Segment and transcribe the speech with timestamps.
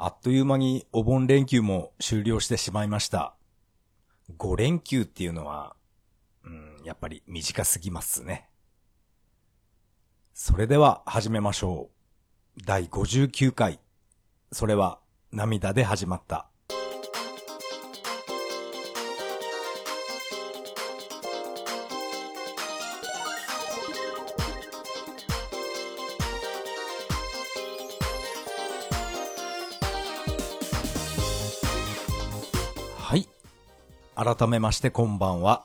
[0.00, 3.34] あっという間にお盆連休も終了してしまいました。
[4.38, 5.74] 5連休っていうのは、
[6.44, 8.48] うん、やっぱり短すぎますね。
[10.34, 11.90] それでは始めましょ
[12.56, 12.62] う。
[12.64, 13.80] 第59回。
[14.52, 15.00] それは
[15.32, 16.48] 涙で始まった。
[34.20, 35.64] 改めましてこんばんは。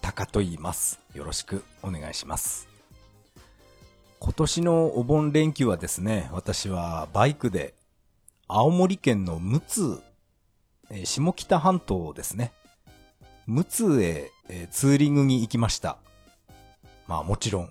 [0.00, 0.98] タカと言います。
[1.12, 2.68] よろしくお願いします。
[4.18, 7.74] 今年のお盆連休はですね、私はバイクで
[8.48, 10.02] 青森県の陸奥、
[10.88, 12.54] え下北半島ですね。
[13.46, 15.98] 陸奥へ、えツーリングに行きました。
[17.06, 17.70] まあもちろん、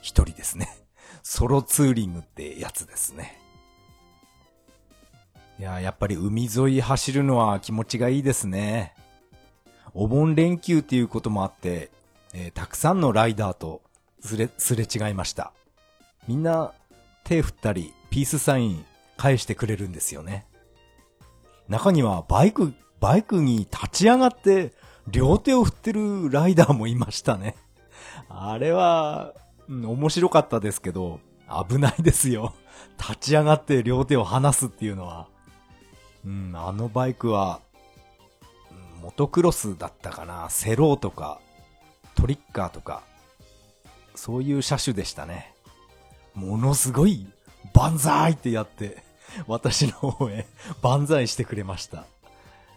[0.00, 0.68] 一人ですね。
[1.22, 3.38] ソロツーリングってやつですね。
[5.60, 8.97] いや、やっぱり海沿い走るのは気持ちがいいですね。
[9.94, 11.90] お盆連休っていうこともあって、
[12.34, 13.82] えーたくさんのライダーと
[14.20, 15.52] すれ、すれ違いました。
[16.26, 16.72] みんな
[17.24, 18.84] 手振ったり、ピースサイン
[19.16, 20.46] 返してくれるんですよね。
[21.68, 24.72] 中にはバイク、バイクに立ち上がって
[25.06, 27.56] 両手を振ってるライダーもいましたね。
[28.28, 29.34] あれは、
[29.68, 31.20] うん面白かったですけど、
[31.68, 32.54] 危ないですよ。
[32.98, 35.28] 立ち上がって両手を離すっていうのは。
[36.24, 37.60] うん、あのバイクは、
[39.08, 41.40] モトクロスだったかな、セローとか、
[42.14, 43.02] トリッカーとか、
[44.14, 45.54] そういう車種でしたね。
[46.34, 47.26] ものすごい、
[47.72, 49.02] 万歳ってやって、
[49.46, 50.46] 私の方へ
[50.82, 52.04] 万歳してくれました。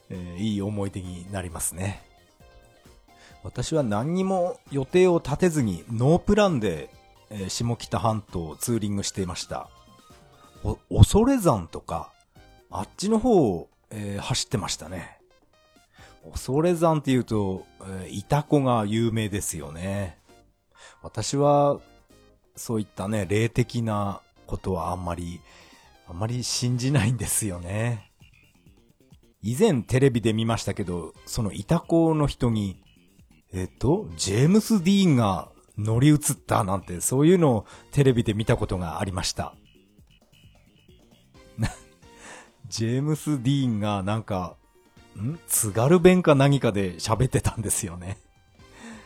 [0.09, 2.01] えーいい思い出になりますね。
[3.43, 6.89] 私は何にも予定を立てずにノープランで、
[7.29, 9.67] えー下北半島をツーリングしていました。
[10.63, 12.13] お、恐山とか、
[12.69, 15.20] あっちの方を、えー走ってましたね。
[16.29, 20.19] 恐山って言うと、えーイタコが有名ですよね。
[21.01, 21.79] 私は、
[22.55, 25.41] そういったね、霊的なことはあんまり、
[26.07, 28.11] あんまり信じないんですよね。
[29.41, 32.83] 以前テレビで見ましたけど、そのイタコの人に、
[33.53, 39.55] えっと、ジェームス・ディーンが乗り移ったなんて、そういうのをテレビで見たことがありました。
[42.69, 44.57] ジェームス・ディーンがなんか、
[45.19, 45.39] ん？
[45.47, 48.17] 津軽弁か何かで喋ってたんですよね。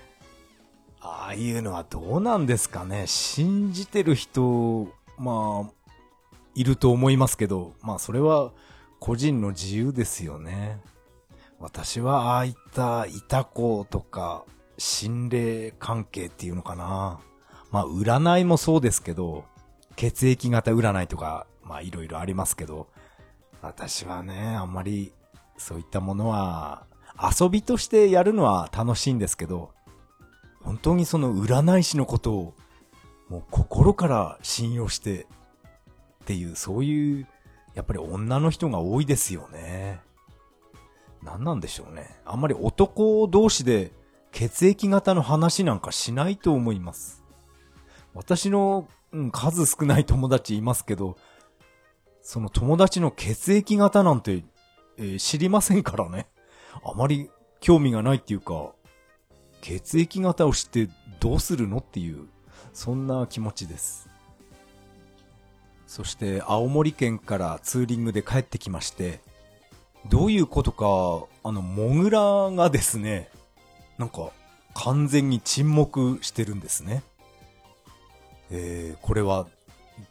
[1.02, 3.08] ああいうのはどうなんですかね。
[3.08, 5.90] 信じてる人、まあ、
[6.56, 8.52] いると思いますけど、まあそれは
[9.00, 10.80] 個人の自由ですよね。
[11.60, 14.44] 私はああいったいた子とか
[14.78, 17.20] 心霊関係っていうのかな。
[17.72, 19.46] まあ占いもそうですけど、
[19.96, 22.88] 血液型占いとか、まあいろいろありますけど、
[23.62, 25.12] 私はね、あんまり
[25.58, 26.86] そういったものは
[27.18, 29.72] 遊びとしてやるのは楽しいんですけど、
[30.62, 32.54] 本当にその占い師のことを
[33.30, 35.28] もう心から信用して
[36.24, 37.28] っていう、そういう、
[37.74, 40.00] やっぱり女の人が多いですよね。
[41.24, 42.16] 何なんでしょうね。
[42.26, 43.92] あんまり男同士で
[44.32, 47.24] 血液型の話なんかしないと思います。
[48.14, 51.18] 私の、うん、数少ない友達いますけど、
[52.22, 54.44] その友達の血液型なんて、
[54.98, 56.28] えー知りませんからね。
[56.84, 57.30] あまり
[57.60, 58.72] 興味がないっていうか、
[59.62, 60.90] 血液型を知って
[61.20, 62.28] どうするのっていう、
[62.74, 64.10] そんな気持ちです。
[65.88, 69.22] そして青森県からツーリングで帰ってきまして、
[70.10, 70.86] どういうことか、
[71.48, 73.30] あの、モグラがですね、
[73.98, 74.32] なんか
[74.74, 77.02] 完全に沈黙してるんですね。
[78.52, 79.48] えー、これは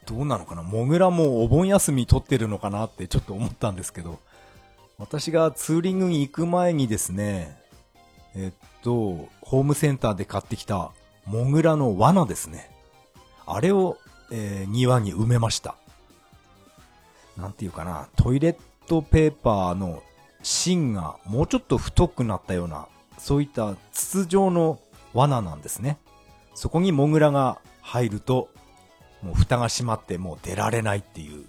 [0.07, 0.63] どうなのかな？
[0.63, 2.87] モグラもお盆休み取ってるのかな？
[2.87, 4.19] ってちょっと思ったんですけど、
[4.99, 7.61] 私がツーリングに行く前にですね、
[8.37, 10.93] えっと、ホームセンターで買ってきた
[11.27, 12.71] モグラの罠ですね。
[13.47, 13.99] あれを、
[14.31, 15.77] えー庭に埋めました。
[17.37, 18.57] なんていうかな、トイレッ
[18.87, 20.03] トペーパーの
[20.43, 22.87] 芯がもうちょっと太くなったような、
[23.19, 24.79] そういった筒状の
[25.13, 25.99] 罠なんですね。
[26.55, 28.49] そこにモグラが入ると、
[29.23, 31.45] もう蓋が閉まってもう出られないっていう、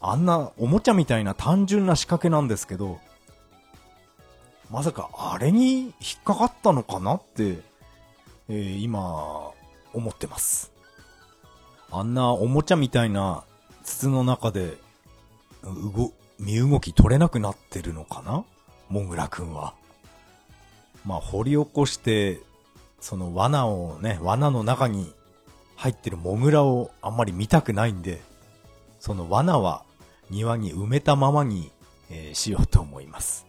[0.00, 2.98] あんなおもちゃみたいな単純な仕掛けなんですけど、
[4.70, 5.90] まさかあれに引
[6.20, 7.58] っかかったのかなって、
[8.48, 9.50] えー今、
[9.92, 10.72] 思ってます。
[11.90, 13.44] あんなおもちゃみたいな
[13.82, 14.76] 筒の中で、
[15.62, 18.44] うご、身動き取れなくなってるのかな？
[18.88, 19.74] モグラくんは。
[21.04, 22.40] まあ、掘り起こして、
[23.00, 25.12] その罠をね、罠の中に
[25.76, 28.20] 入ってるモグラをあんまり見たくないんで、
[29.00, 29.82] その罠は
[30.30, 31.70] 庭に埋めたままに、
[32.10, 33.46] えー、しようと思います。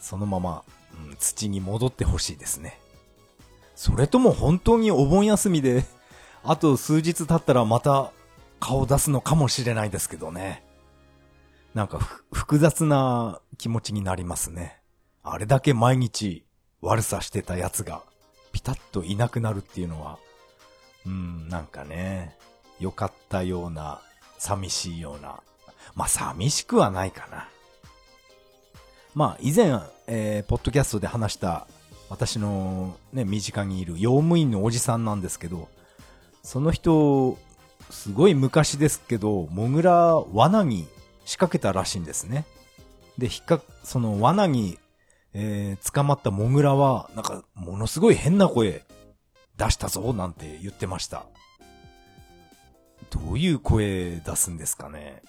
[0.00, 0.64] そのまま、
[1.08, 2.78] うん、土に戻ってほしいですね。
[3.74, 5.84] それとも本当にお盆休みで、
[6.44, 8.12] あと数日経ったらまた
[8.60, 10.64] 顔出すのかもしれないですけどね。
[11.74, 11.98] なんか
[12.32, 14.80] 複雑な気持ちになりますね。
[15.22, 16.44] あれだけ毎日
[16.80, 18.02] 悪さしてたやつが
[18.52, 20.18] ピタッといなくなるっていうのは、
[21.06, 22.36] うん、なんかね、
[22.78, 24.02] 良かったような、
[24.42, 25.40] 寂しいような、
[25.94, 27.48] まあ寂しくはないかな。
[29.14, 29.78] まあ以前、
[30.08, 31.68] えー、ポッドキャストで話した
[32.10, 35.68] 私のね、身近にいる用務員のおじさんなんですけど、
[36.42, 37.38] その人、
[37.90, 40.88] すごい昔ですけど、モグラ罠に
[41.24, 42.44] 仕掛けたらしいんですね。
[43.18, 44.78] で、引っか、その罠に、
[45.34, 48.82] えー、捕まったモグラは、なんか、ものすごい変な声
[49.56, 51.26] 出したぞ、なんて言ってました。
[53.12, 55.22] どういう声出すんですかね。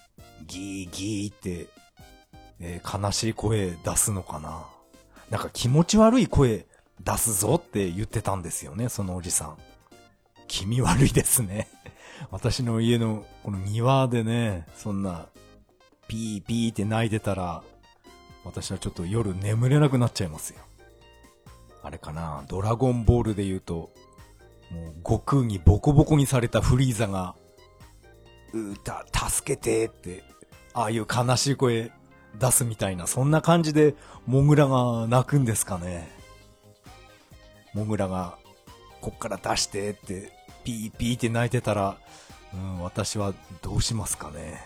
[0.46, 1.68] ギーギーって、
[2.60, 4.66] えー、悲しい声出すのかな。
[5.30, 6.66] なんか気持ち悪い声
[7.02, 9.58] 出すぞって言ってたんですよね、そのおじさん。
[10.48, 11.68] 気味悪いですね。
[12.30, 15.26] 私の家のこの庭でね、そんな、
[16.08, 17.62] ピーピーって泣いてたら、
[18.44, 20.60] 私はちょっと夜眠れなくなっちゃいますよ。
[21.82, 23.90] あれかな、ドラゴンボールで言うと、
[24.70, 27.34] もう悟空にボコボコにされたフリーザが、
[28.54, 30.24] うた、助けてって、
[30.72, 31.92] ああいう悲しい声
[32.38, 33.94] 出すみたいな、そんな感じで、
[34.26, 36.10] モグラが泣くんですかね。
[37.74, 38.38] モグラが、
[39.00, 40.32] こっから出してって、
[40.64, 41.96] ピーピーって泣いてたら、
[42.52, 44.60] うん、私はどうしますかね。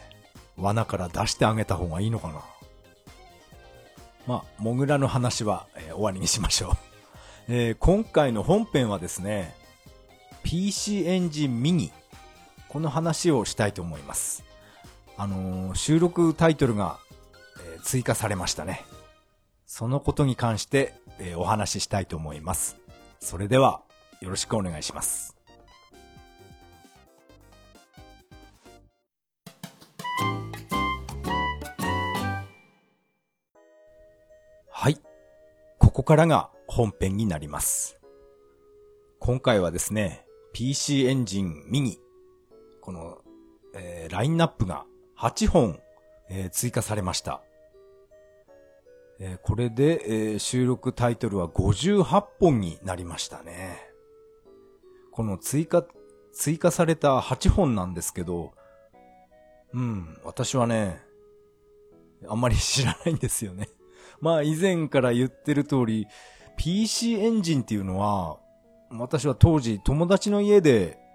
[0.57, 2.43] 罠から出してあげた方がいいのかな。
[4.27, 6.77] まあ、モグラの話は、えー、終わりにしましょう。
[7.49, 9.55] えー、今回の本編はですね、
[10.43, 11.93] PC エンジンミニ。
[12.69, 14.45] この話をしたいと思います。
[15.17, 16.99] あのー、収録タイトルが、
[17.75, 18.85] えー、追加されましたね。
[19.67, 22.77] そのことに関して、えー、お話ししたいと思います。
[23.21, 23.83] それでは、
[24.21, 25.37] よろしくお願いします。
[34.71, 35.01] はい。
[35.79, 37.99] ここからが本編になります。
[39.19, 41.99] 今回はですね、PC エンジンミニ、
[42.89, 43.19] この、
[43.75, 44.87] えー、ラインナップが
[45.19, 45.79] 8本、
[46.31, 47.43] えー、追加されました。
[49.21, 53.79] えー、これで、えー、収録タイトルは58本になりましたね。
[55.13, 55.85] この追加、
[56.33, 58.53] 追加された8本なんですけど、
[59.75, 61.03] うん、私はね、
[62.27, 63.69] あんまり知らないんですよね。
[64.23, 66.07] まあ以前から言ってる通り、
[66.57, 68.39] PC エンジンっていうのは、
[68.93, 71.07] 私は当時友達の家で、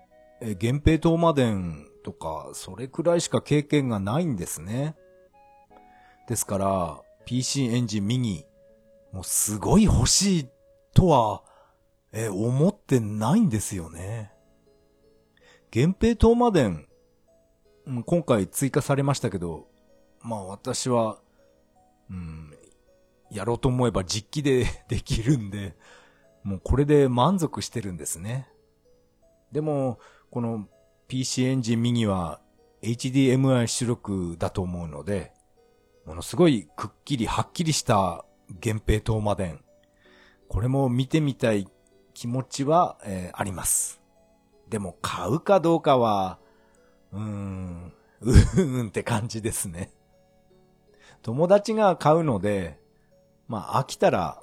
[0.45, 4.97] え、源平東馬伝とか、それくらいしか経験がないんですね。
[6.27, 8.45] ですから、PC エンジンミニ、
[9.13, 10.49] もうすごい欲しい
[10.93, 11.43] とは、
[12.11, 14.33] え、思ってないんですよね。
[15.73, 16.87] 源平東馬伝、
[18.05, 19.69] 今回追加されましたけど、
[20.21, 21.19] まあ私は、
[22.09, 22.53] うん、
[23.31, 25.77] やろうと思えば実機で できるんで、
[26.43, 28.49] もうこれで満足してるんですね。
[29.53, 29.99] でも、
[30.33, 30.67] この
[31.07, 32.41] PC エンジンミニは
[32.81, 35.31] HDMI 出力だと思うので、
[36.07, 39.63] ものすごいくっきりはっきりした源平東馬伝。
[40.47, 41.67] これも見てみたい
[42.15, 44.01] 気持ちは、えー、あります。
[44.69, 46.39] でも買うかどうかは、
[47.11, 49.91] うーん、 うーんって感じですね。
[51.21, 52.79] 友達が買うので、
[53.47, 54.41] まあ飽きたら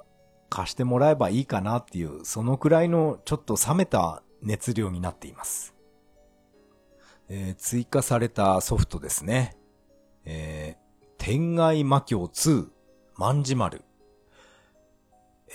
[0.49, 5.75] 貸してもらえばいいかなっていう、そのくらいのちょっと冷めた熱量になっています。
[7.33, 9.55] えー、追加されたソフトですね。
[10.25, 12.67] えー、天外魔境2、
[13.15, 13.83] 万字丸。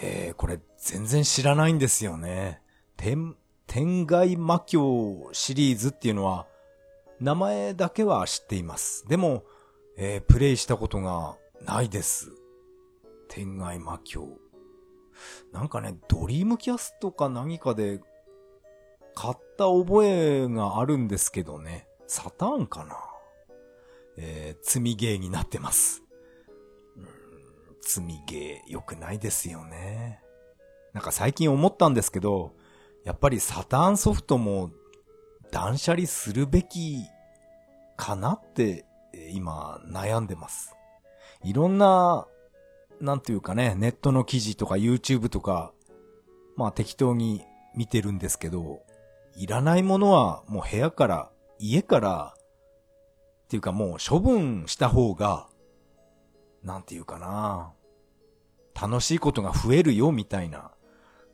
[0.00, 2.62] えー、これ全然知らないんですよね。
[2.96, 6.46] 天、天外魔境シリーズっていうのは、
[7.20, 9.06] 名前だけは知っています。
[9.06, 9.44] でも、
[9.98, 12.30] えー、プレイしたことがないです。
[13.28, 14.26] 天外魔境。
[15.52, 18.00] なんかね、ドリームキャストか何かで
[19.16, 21.88] 買った覚えがあるんですけどね。
[22.06, 22.96] サターンかな？
[24.18, 26.02] えー、積みゲーになってます。
[26.96, 27.06] うん、
[27.80, 30.20] 積みゲー良くないですよね。
[30.92, 32.52] なんか最近思ったんですけど、
[33.04, 34.70] やっぱりサターンソフトも
[35.50, 37.02] 断捨離するべき
[37.96, 38.84] かなって
[39.32, 40.74] 今悩んでます。
[41.42, 42.26] いろんな
[43.00, 45.72] なんていうかね、ネットの記事とか YouTube とか、
[46.54, 47.44] まあ適当に
[47.74, 48.82] 見てるんですけど、
[49.36, 52.34] いらないものはもう部屋から、家から
[53.44, 55.46] っていうかもう処分した方が、
[56.62, 57.72] なんていうかな。
[58.78, 60.72] 楽しいことが増えるよみたいな。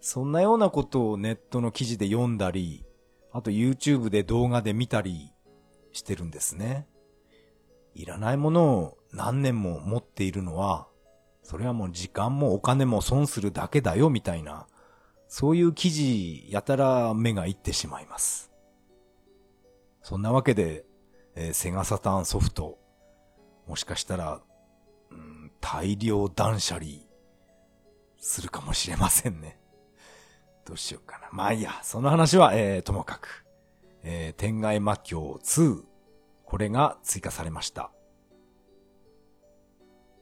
[0.01, 2.85] そんなようなことをネットの記事で読んだり、
[3.33, 5.33] あと YouTube で動画で見たり
[5.93, 6.87] してるんですね。
[7.95, 10.89] いらないものを何年も持っているのは、
[11.43, 14.67] それはもう時間もお金も損するだけだよみたいな、
[15.35, 18.53] そういう記事やたら目がいってしまいます。
[20.03, 20.85] そんなわけで、
[21.35, 22.79] えー、セガサターンソフト、
[23.67, 24.43] もしかしたら、
[25.11, 26.87] うん、大量断捨離
[28.19, 29.59] するかもしれませんね。
[30.67, 31.31] どうしようかな。
[31.33, 33.47] まあいいや、その話は、えー、ともかく。
[34.03, 35.83] えー、天外魔境2。
[36.45, 37.91] これが追加されました。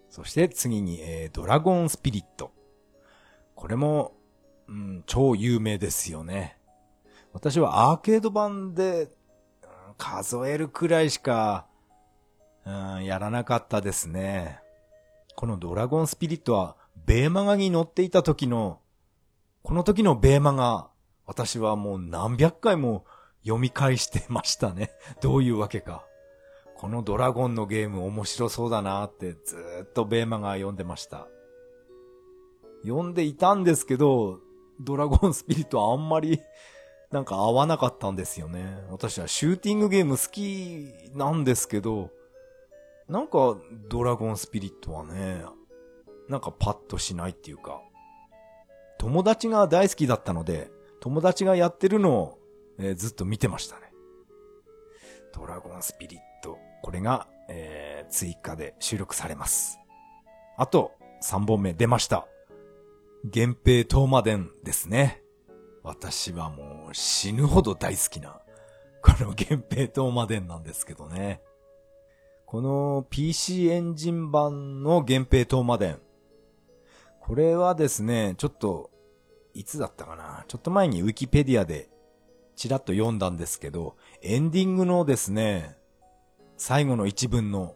[0.08, 2.52] そして次に、えー、ドラゴンスピリット。
[3.56, 4.19] これも、
[4.70, 6.56] うん、超有名ですよね。
[7.32, 9.08] 私はアーケード版で、うん、
[9.98, 11.66] 数えるくらいしか、
[12.64, 14.60] うん、やらなかったですね。
[15.34, 18.80] このドラゴンスピリットは、ベーマガに乗っていた時の、
[19.62, 20.88] この時のベーマが、
[21.26, 23.04] 私はもう何百回も
[23.42, 24.92] 読み返してましたね。
[25.20, 26.04] どういうわけか。
[26.76, 31.26] このドラゴンのゲーム面白そうだなってずっとベーマが読んでました。
[32.82, 34.40] 読んでいたんですけど、
[34.80, 36.42] ドラゴンスピリットあんまり
[37.10, 38.84] なんか合わなかったんですよね。
[38.90, 42.10] 私はシューティングゲーム好きなんですけど、
[43.08, 43.56] なんか
[43.88, 45.44] ドラゴンスピリットはね、
[46.28, 47.80] なんかパッとしないっていうか、
[48.99, 50.70] 友達が大好きだったので、
[51.00, 52.38] 友達がやってるのを、
[52.78, 53.90] えー、ずっと見てましたね。
[55.32, 56.58] ドラゴンスピリット。
[56.82, 59.78] これが、えー、追加で収録されます。
[60.56, 60.92] あと、
[61.25, 62.28] 3本目出ました。
[63.22, 65.22] 源平東馬伝ですね。
[65.82, 68.40] 私はもう死ぬほど大好きな、
[69.02, 71.42] この源平東馬伝なんですけどね。
[72.46, 76.00] この PC エンジン版の源平東馬伝。
[77.20, 78.90] これはですね、ちょっと、
[79.52, 80.44] いつだったかな？
[80.48, 81.90] ちょっと前にウィキペディアで
[82.56, 85.76] ちらっと読んだんですけど、エンディングのですね、
[86.56, 87.74] 最後の一文の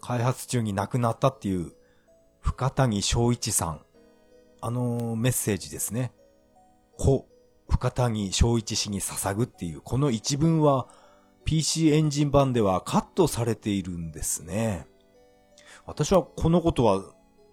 [0.00, 1.72] 開発中に亡くなったっていう
[2.40, 3.80] 深谷昭一さん。
[4.60, 6.12] あのメッセージですね。
[6.96, 7.26] 故、
[7.68, 10.88] 深谷昭一氏に捧ぐっていう、この一文は
[11.44, 14.86] PC エンジン版ではカットされているんですね。
[15.86, 17.02] 私はこのことは、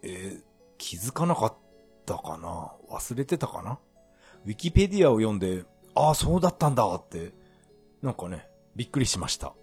[0.03, 0.43] えー、
[0.77, 1.53] 気づかなかっ
[2.05, 2.73] たかな？
[2.89, 3.79] 忘れてたかな？
[4.45, 7.33] ウィキペディアを読んで、ああ、そうだったんだって、
[8.01, 9.53] なんかね、びっくりしました。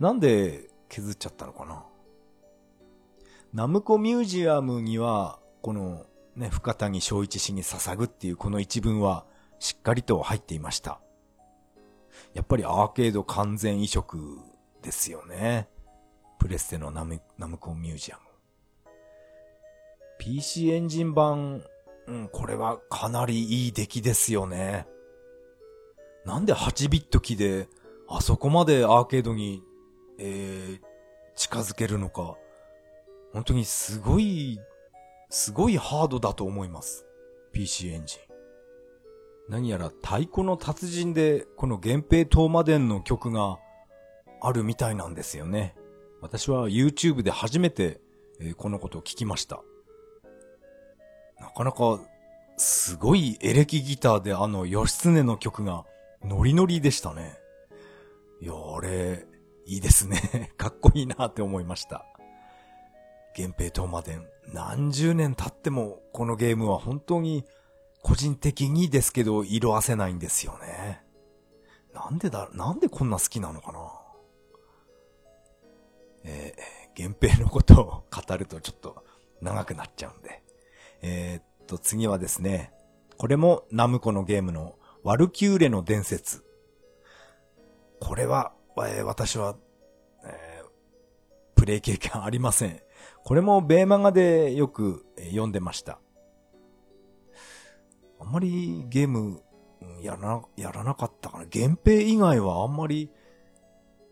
[0.00, 1.84] なんで削っちゃったのかな？
[3.52, 6.04] ナムコミュージアムには、この
[6.36, 9.24] ね、深谷昭一氏に捧ぐっていうこの一文は
[9.58, 11.00] しっかりと入っていました。
[12.34, 14.38] やっぱりアーケード完全移植
[14.82, 15.68] ですよね。
[16.38, 18.22] プレステのナムナムコミュージアム。
[20.18, 21.62] PC エンジン版、
[22.06, 24.86] うん、これはかなりいい出来ですよね。
[26.24, 27.68] なんで8ビット機で、
[28.08, 29.62] あそこまでアーケードに、
[30.18, 30.80] えー、
[31.34, 32.36] 近づけるのか、
[33.32, 34.58] 本当にすごい、
[35.28, 37.06] すごいハードだと思います。
[37.52, 38.18] PC エンジン。
[39.48, 43.58] 何やら太鼓の達人で、この源平東馬伝の曲が
[44.40, 45.76] あるみたいなんですよね。
[46.20, 48.00] 私は YouTube で初めて、
[48.40, 49.62] え、このことを聞きました。
[51.40, 52.00] なかなか、
[52.56, 55.84] すごいエレキギターであの義経の曲が
[56.24, 57.38] ノリノリでしたね。
[58.40, 59.26] いや、あれ、
[59.66, 60.52] いいですね。
[60.56, 62.06] かっこいいなって思いました。
[63.36, 67.44] 源平東馬伝、何十年経ってもこのゲームは本当に
[68.02, 71.04] 個人的にですけど色あせないんですよね。
[71.92, 73.78] なんでだ、なんでこんな好きなのかな？
[76.24, 79.04] えー、源平のことを語るとちょっと
[79.40, 80.42] 長くなっちゃうんで。
[81.02, 82.72] えー、っと、次はですね、
[83.18, 86.42] これもナムコのゲームのワルキューレの伝説。
[88.00, 89.56] これは、えー、私は、
[90.24, 90.66] えー、
[91.54, 92.80] プレイ経験ありません。
[93.26, 95.98] これもベーマガでよく、読んでました。
[98.20, 99.42] あんまりゲーム、
[100.00, 101.46] やらな、やらなかったかな。
[101.52, 103.10] 源平以外はあんまり、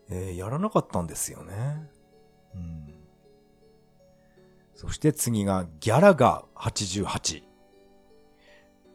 [0.09, 1.89] えー、やらなかったんですよね。
[2.55, 2.93] うん。
[4.75, 7.43] そして次がギャラガ88。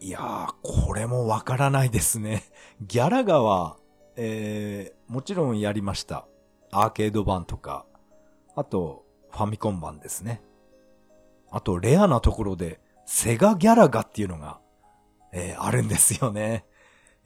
[0.01, 2.43] いやー、これもわからないですね。
[2.87, 3.79] ギャラガは、
[4.17, 6.29] えー、もちろんやりました。
[6.71, 7.87] アーケード版とか、
[8.55, 10.43] あと、ファミコン版ですね。
[11.51, 14.61] あと、レアなところで、セガギャラガっていうのが、
[15.33, 16.65] えー、あるんですよね。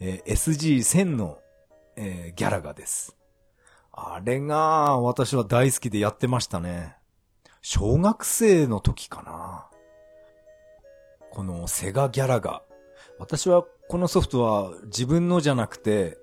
[0.01, 1.39] えー、SG1000 の、
[1.97, 3.17] えー、ギャラガです。
[3.93, 6.97] あれが私は大好きでやってましたね。
[7.61, 9.71] 小学生の時かな。
[11.31, 12.63] このセガギャラが。
[13.19, 16.19] 私はこのソフトは自分のじゃなくて、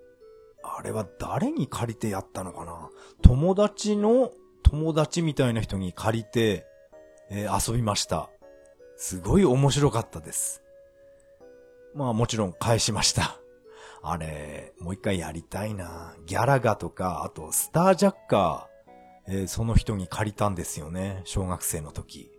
[0.64, 2.90] あれは誰に借りてやったのかな？
[3.22, 4.32] 友達の
[4.64, 6.66] 友達みたいな人に借りて、
[7.30, 8.30] えー、遊びました。
[8.98, 10.62] すごい面白かったです。
[11.96, 13.38] まあもちろん返しました。
[14.04, 16.16] あれ、もう一回やりたいな。
[16.26, 21.22] ギャラガとか、あとスタージャッカー、えー、その人に借りたんですよね。
[21.26, 22.32] 小学生の時。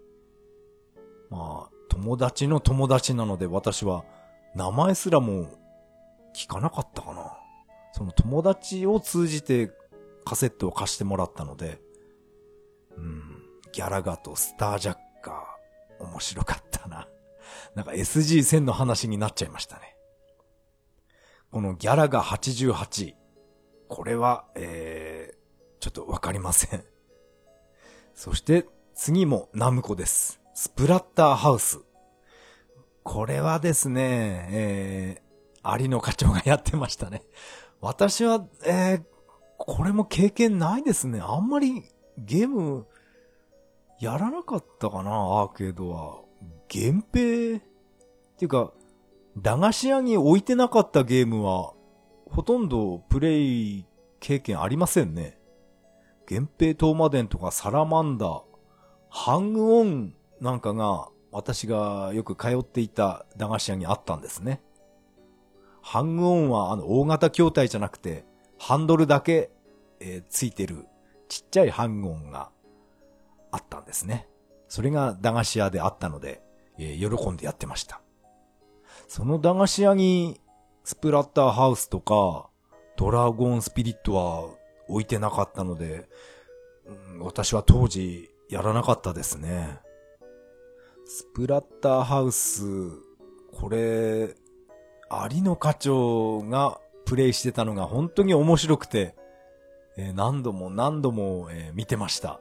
[1.30, 4.04] まあ、友達の友達なので私は
[4.54, 5.48] 名前すらも
[6.36, 7.38] 聞かなかったかな。
[7.92, 9.70] その友達を通じて
[10.24, 11.80] カセットを貸してもらったので、
[12.96, 13.22] うん、
[13.72, 17.08] ギャラガとスタージャッカー、面白かったな。
[17.74, 19.96] なんか SG1000 の話になっちゃいましたね。
[21.50, 23.14] このギャラガ88、
[23.88, 25.36] これは、えー、
[25.80, 26.84] ちょっとわかりません。
[28.14, 30.40] そして次もナムコです。
[30.54, 31.80] スプラッターハウス。
[33.02, 37.22] これはですね、えー、有野課長がやってましたね。
[37.80, 39.02] 私は、えー、
[39.58, 41.20] これも経験ないですね。
[41.20, 41.84] あんまり
[42.18, 42.86] ゲーム、
[44.00, 46.20] やらなかったかな、アーケードは。
[46.72, 47.60] 源平っ
[48.36, 48.72] ていうか、
[49.36, 51.72] 駄菓子屋に置いてなかったゲームは、
[52.26, 53.86] ほとんどプレイ
[54.20, 55.38] 経験ありませんね。
[56.28, 58.42] 源平東馬伝とかサラマンダー、
[59.08, 64.62] ハングオンなんかが私がよく通っていた駄菓子屋にあったんですね。
[65.82, 68.24] ハングオンはあの大型筐体じゃなくて、
[68.58, 69.50] ハンドルだけ、
[70.00, 70.86] えー、ついてる
[71.32, 72.50] ちっちゃいハングオンが
[73.52, 74.28] あったんですね。
[74.68, 76.42] それが駄菓子屋であったので、
[76.78, 78.02] えー、喜んでやってました。
[79.08, 80.42] その駄菓子屋に
[80.84, 82.50] スプラッターハウスとか
[82.98, 84.44] ドラゴンスピリットは
[84.88, 86.06] 置いてなかったので、
[87.14, 89.80] うん、私は当時やらなかったですね。
[91.06, 92.62] スプラッターハウス、
[93.58, 94.34] これ、
[95.10, 99.14] 有野課長がプレイしてたのが本当に面白くて、
[99.96, 102.40] えー、何度も何度も、えー、見てました。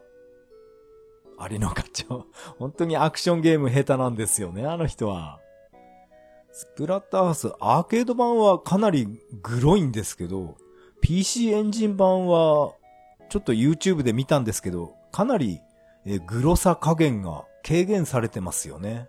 [1.50, 2.26] 有野課長。
[2.58, 5.40] 本当にアクションゲーム下手なんですよね、あの人は。
[6.52, 9.06] スプラッターハウス、アーケード版はかなり
[9.42, 10.56] グロいんですけど、
[11.00, 12.74] PC エンジン版は、
[13.28, 15.60] ちょっと YouTube で見たんですけど、かなり、
[16.04, 19.08] えー、グロさ加減が軽減されてますよね。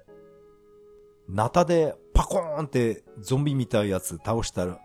[1.27, 4.79] ナタでパコーンってゾンビみたいやつ倒したら、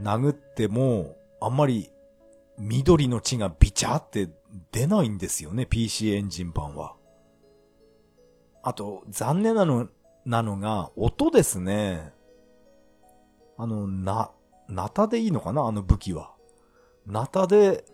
[0.00, 1.90] 殴っても、あんまり
[2.58, 4.28] 緑の血がビチャって
[4.72, 6.96] 出ないんですよね、PC エンジン版は。
[8.62, 9.88] あと、残念なの、
[10.24, 12.12] なのが、音ですね。
[13.58, 14.30] あの、な、
[14.68, 16.32] ナタでいいのかなあの武器は。
[17.06, 17.84] ナタで、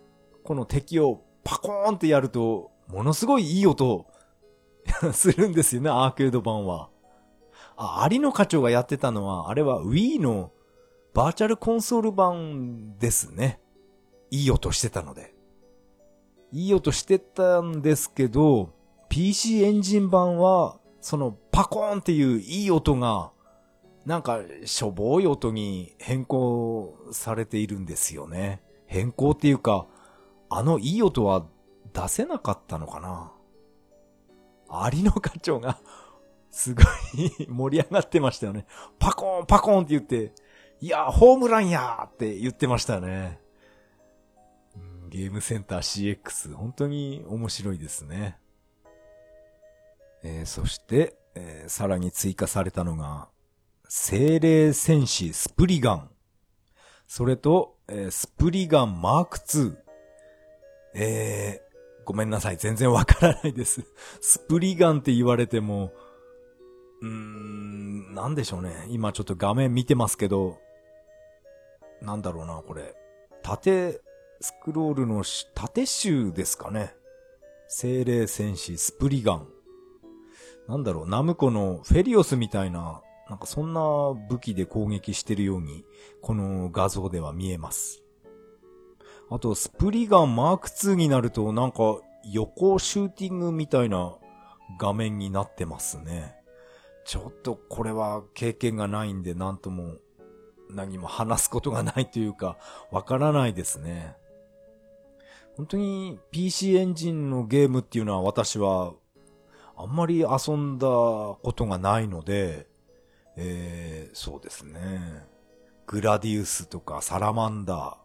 [0.45, 4.07] この敵をパコーンってやると、ものすごいいい音
[5.13, 6.91] するんですよね、アーケード版は。
[7.77, 10.53] あ、有野課長がやってたのは、あれは Wii の
[11.15, 13.61] バーチャルコンソール版ですね。
[14.31, 15.35] いい音してたので。
[16.53, 18.73] いい音してたんですけど、
[19.09, 23.33] PC エンジン版は、そのパコーンっていういい音が、
[24.07, 28.63] なんかしょぼい音に変更されているんですよね。
[28.87, 29.87] 変更っていうか、
[30.49, 31.47] あのいい音は
[31.93, 33.33] 出せなかったのかな
[34.93, 35.79] 有野課長が、
[36.51, 36.83] すご
[37.15, 38.67] い盛り上がってましたよね。
[38.99, 40.33] パコーンパコーンって言って、
[40.81, 43.41] いや、ホームランやーって言ってましたよね。
[45.11, 48.39] ゲームセンター CX、本当に面白いですね。
[50.23, 53.29] えー、そして、えー、さらに追加されたのが、
[53.89, 56.11] 精霊戦士スプリガン。
[57.09, 59.77] それと、えー、スプリガンマーク2。
[60.95, 62.57] えー、ごめんなさい。
[62.57, 63.83] 全然わからないです。
[64.21, 65.93] スプリガンって言われても、
[67.03, 68.87] うーん、なんでしょうね。
[68.91, 70.61] 今ちょっと画面見てますけど、
[72.01, 72.95] なんだろうな、これ。
[73.43, 74.01] 縦
[74.43, 75.23] スクロールの
[75.55, 76.95] 縦集ですかね。
[77.69, 79.49] 精霊戦士スプリガン。
[80.67, 83.81] なんだろう、ナムコのフェリオスみたいな、なんかそんな
[84.29, 85.85] 武器で攻撃してるように、
[86.23, 88.03] この画像では見えます。
[89.29, 92.01] あと、スプリガンマーク2になると、なんか
[92.33, 94.17] 横シューティングみたいな
[94.79, 96.35] 画面になってますね。
[97.05, 99.97] ちょっとこれは経験がないんで、なんとも
[100.71, 102.57] 何も話すことがないというか、
[102.91, 104.17] わからないですね。
[105.61, 108.95] 本当に PC エンジンのゲームっていうのは私は
[109.77, 112.67] あんまり遊んだことがないので、
[113.37, 115.23] えー、そうですね。
[115.87, 117.99] グラディウスとかサラマンダ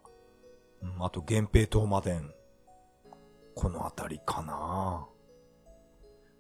[0.82, 0.98] ー。
[0.98, 2.30] うん、あと、源平東馬伝。
[3.56, 5.08] このあたりかな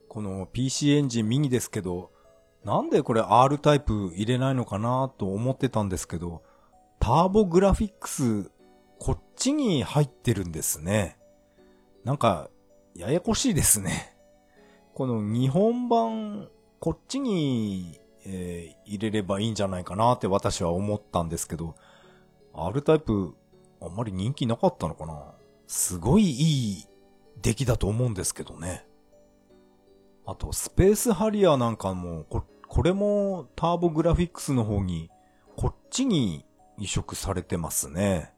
[0.09, 2.11] この PC エンジンミニですけど、
[2.65, 6.43] なんでこれ R タイプ入れないのかなと思ってたんですけど、
[6.99, 8.51] ターボグラフィックス、
[8.99, 11.17] こっちに入ってるんですね。
[12.03, 12.49] なんか、
[12.95, 14.15] ややこしいですね。
[14.93, 21.75] この日本版、こっちに、えー、入れればいいんじゃないかなって私は思ったんですけど、
[22.53, 23.35] R タイプ、
[23.81, 25.33] あんまり人気なかったのかな
[25.67, 26.87] すごいいい
[27.41, 28.87] 出来だと思うんですけどね。
[30.25, 35.09] あと、スペースハリアーなんかも、ここれもターボグラフィックスの方に、
[35.55, 36.45] こっちに
[36.77, 38.34] 移植されてますね。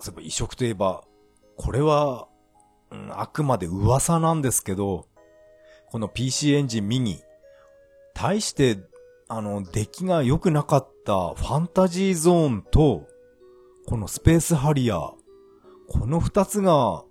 [0.00, 1.04] そういえば移植といえば、
[1.56, 2.28] これは、
[2.90, 5.06] うん、あくまで噂なんですけど、
[5.90, 7.22] この PC エンジンミニ、
[8.14, 8.78] 対して、
[9.28, 13.06] あの、出来が良くなかったファンタジーゾーンと、
[13.86, 15.14] このスペースハリアー、
[15.88, 17.04] この二つが、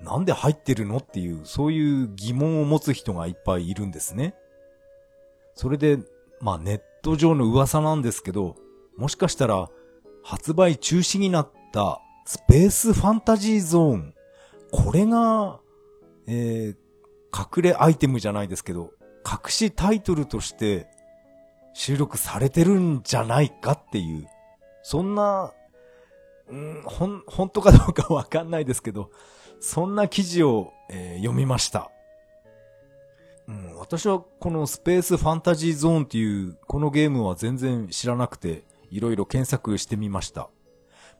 [0.00, 4.34] なんで入ってるのっていう、そういう疑問を持つ人がいっぱいいるんですね。
[5.54, 5.98] それで、
[6.40, 8.56] まあネット上の噂なんですけど、
[8.96, 9.68] もしかしたら、
[10.24, 14.14] 発売中止になったスペースファンタジーゾーン、
[14.70, 15.60] これが、
[16.26, 18.90] えー、隠れアイテムじゃないですけど、
[19.26, 20.88] 隠しタイトルとして
[21.74, 24.26] 収録されてるんじゃないかっていう、
[24.82, 25.52] そんな、
[26.48, 29.10] うん、ほん、本当かどうかわかんないですけど、
[29.60, 31.90] そんな記事を、えー、読みました。
[33.48, 40.50] うん、私はこのスペースファンタジーゾーンっていうこのゲームは全然知らなくて、いろいろ検索してみました。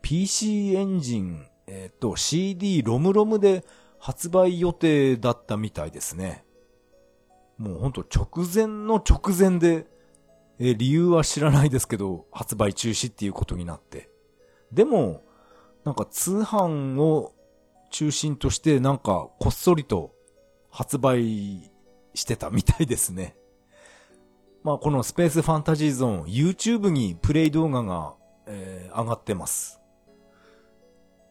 [0.02, 3.64] PC エンジン、えっ、ー、と CD ロムロムで
[3.98, 6.44] 発売予定だったみたいですね。
[7.56, 9.86] もうほんと直前の直前で、
[10.58, 14.10] えー、理由は知らないですけど、発売中止っていうことになって。
[14.72, 15.22] でも、
[15.84, 17.34] なんか通販を
[17.90, 20.12] 中心としてなんかこっそりと
[20.70, 21.70] 発売
[22.14, 23.36] してたみたいですね。
[24.64, 28.14] まあこのスペースファンタジーゾーン、YouTube にプレイ動画が、
[28.46, 29.81] えー、上がってます。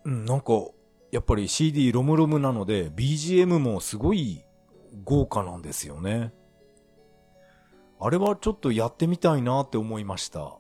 [0.06, 0.54] うん、なんか、
[1.12, 4.44] やっぱり CD ロムロムなので BGM もすごい
[5.04, 6.34] 豪華なんですよね。
[8.00, 10.58] あれはちょっとやってみたいなって思いました。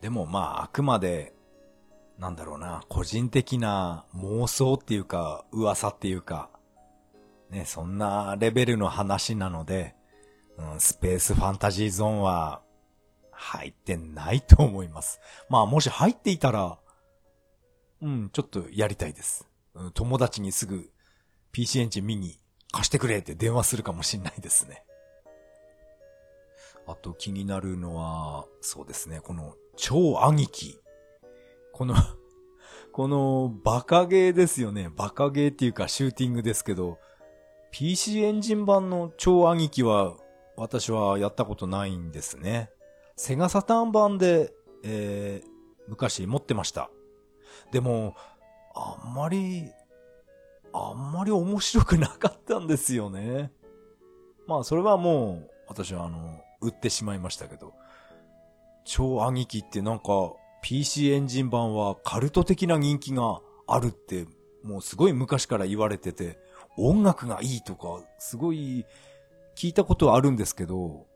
[0.00, 1.32] でもまああくまで、
[2.18, 6.50] なんだろうな、個人的な妄想っていうか噂っていうか、
[7.50, 9.94] ね、そんなレベルの話なので、
[10.58, 12.60] うん、スペースファンタジーゾーンは
[13.30, 15.20] 入ってないと思います。
[15.48, 16.78] まあもし入っていたら、
[18.02, 19.46] うん、ちょっとやりたいです。
[19.74, 20.90] うん、友達にすぐ
[21.52, 22.38] PC エンジン見に
[22.72, 24.84] 貸してくれって電話するかもしんないですね。
[26.86, 30.78] あと気になるのは、そうですね、この超兄貴。
[31.72, 31.94] この
[32.92, 34.90] このバカゲーですよね。
[34.96, 36.98] バカゲーっていうかシューティングですけど、
[37.70, 40.16] PC エンジン版の超兄貴は
[40.56, 42.70] 私はやったことないんですね。
[43.16, 45.48] セガサターン版で、えー、
[45.88, 46.90] 昔持ってました。
[47.72, 48.16] でも、
[48.74, 49.70] あんまり、
[50.72, 53.52] あんまり面白くなかったんですよね。
[54.46, 57.74] まあ、それはもう、私はあの、売ってしまいましたけど。
[58.84, 64.26] 超兄貴ってなんか、PC エンジン版はカルト的な人気があるって、
[64.62, 66.38] もうすごい昔から言われてて、
[66.76, 68.86] 音楽がいいとか、すごい
[69.56, 71.06] 聞いたことはあるんですけど、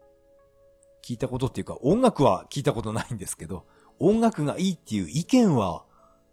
[1.02, 3.64] 聞いたことっていうか音楽は聞いたことないんですけど、
[3.98, 5.84] 音楽がいいっていう意見は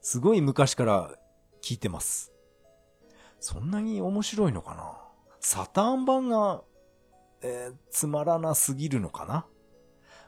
[0.01, 1.11] すごい昔から
[1.61, 2.31] 聞いてます。
[3.39, 4.97] そんなに面白いのかな？
[5.39, 6.61] サターン版が、
[7.41, 9.45] えー、つまらなすぎるのかな？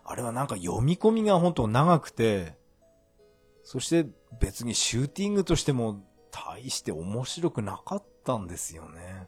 [0.04, 2.58] あれはなんか読み込みが本当長くて、
[3.64, 9.28] そして別にシューティングとしても大して面白くなかったんですよね。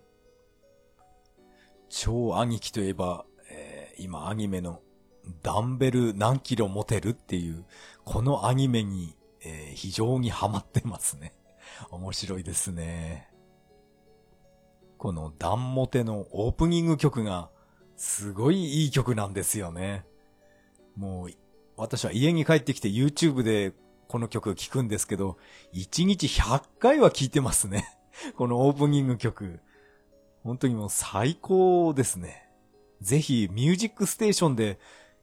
[1.89, 4.82] 超兄貴といえば、えー、今アニメの
[5.41, 7.65] ダンベル何キロ持てるっていう、
[8.03, 11.34] このアニメに、えー、非常にハマってますね。
[11.91, 13.29] 面白いですね。
[14.97, 17.49] このダンモテのオープニング曲が、
[17.95, 20.06] すごいいい曲なんですよね。
[20.95, 21.29] もう、
[21.75, 23.73] 私は家に帰ってきて YouTube で
[24.08, 25.38] この曲聴くんですけど、
[25.73, 27.86] 1日100回は聴いてますね。
[28.38, 29.60] このオープニング曲。
[30.43, 32.49] 本当にもう最高ですね。
[33.01, 34.79] ぜひ、ミュージックステーションで、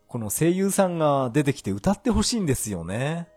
[0.07, 3.29] この声優さんが出てきて歌ってほしいんですよね。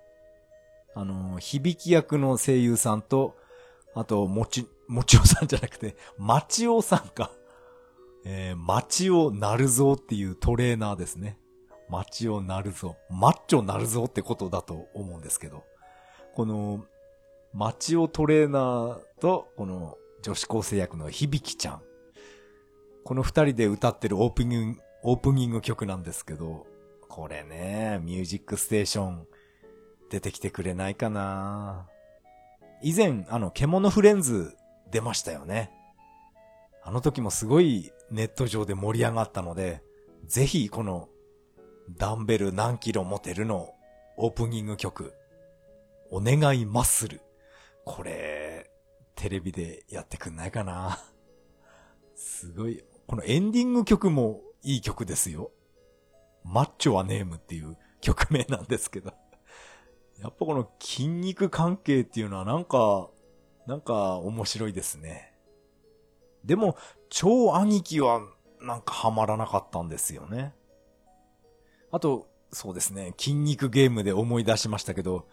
[0.95, 3.37] あの、響き役の声優さんと、
[3.95, 7.31] あと、もち、もちおさんじゃなくて、まちおさんか。
[8.25, 11.37] えー、まちおなるぞっていうトレーナーですね。
[11.89, 12.97] 街をなるぞ。
[13.09, 15.63] マッチョなるぞってことだと思うんですけど。
[16.33, 16.85] この、
[17.53, 21.81] マチオトレーナーと、この女子高生役の響ちゃん。
[23.03, 26.65] この二人で歌ってるオープニング、オープニング曲なんですけど、
[27.09, 29.27] これね、ミュージックステーション
[30.13, 31.87] 出てきてくれないかな
[32.83, 34.55] 以前、あの、獣フレンズ
[34.91, 35.71] 出ましたよね。
[36.83, 39.81] あの時もすごいネット上で盛り上がったので、
[40.27, 41.09] ぜひこの
[41.97, 43.73] ダンベル何キロ持てるの
[44.15, 45.15] オープニング曲、
[46.11, 47.21] お願いマッスル。
[47.83, 48.69] これ、
[49.15, 50.99] テレビでやってくんないかな。
[52.13, 52.83] すごい。
[53.07, 55.49] このエンディング曲もいい曲ですよ。
[56.43, 59.11] マッチョはネームっていう曲名なんですけど。
[60.23, 63.09] やっぱこの筋肉関係っていうのはなんか、
[63.67, 65.33] なんか面白いですね。
[66.45, 66.77] でも、
[67.09, 68.21] 超兄貴は
[68.61, 70.55] なんかハマらなかったんですよね。
[71.91, 75.27] あと、そうですね、筋肉ゲームで思い出しましたけど、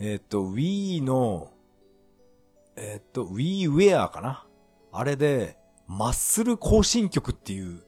[0.00, 1.52] えっ、と、Wii の、
[2.74, 4.44] えっ、と、WiiWare かな？
[4.90, 7.84] あれで、マッスル更新曲っていう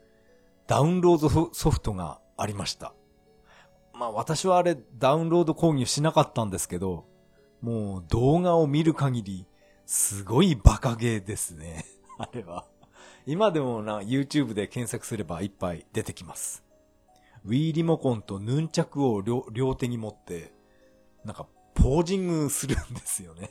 [0.69, 2.95] ダウンロードソフトがありました。
[3.99, 7.05] まあ私はあれダウンロード購入しなかったんですけど、
[7.61, 9.47] もう動画を見る限り、
[9.87, 11.85] すごいバカゲーですね。
[12.17, 12.65] あれは。
[13.27, 16.65] 今でもな、YouTube で検索すればいっぱい出てきます。
[17.45, 20.55] Wii リモコンとヌンチャクを両両手に持って、
[21.25, 23.51] なんかポージングするんですよね。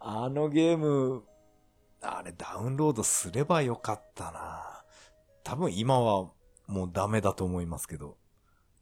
[0.00, 1.22] あのゲーム、
[2.02, 4.82] あれダウンロードすればよかったな。
[5.44, 6.30] 多分今は
[6.66, 8.16] もうダメだと思いますけど。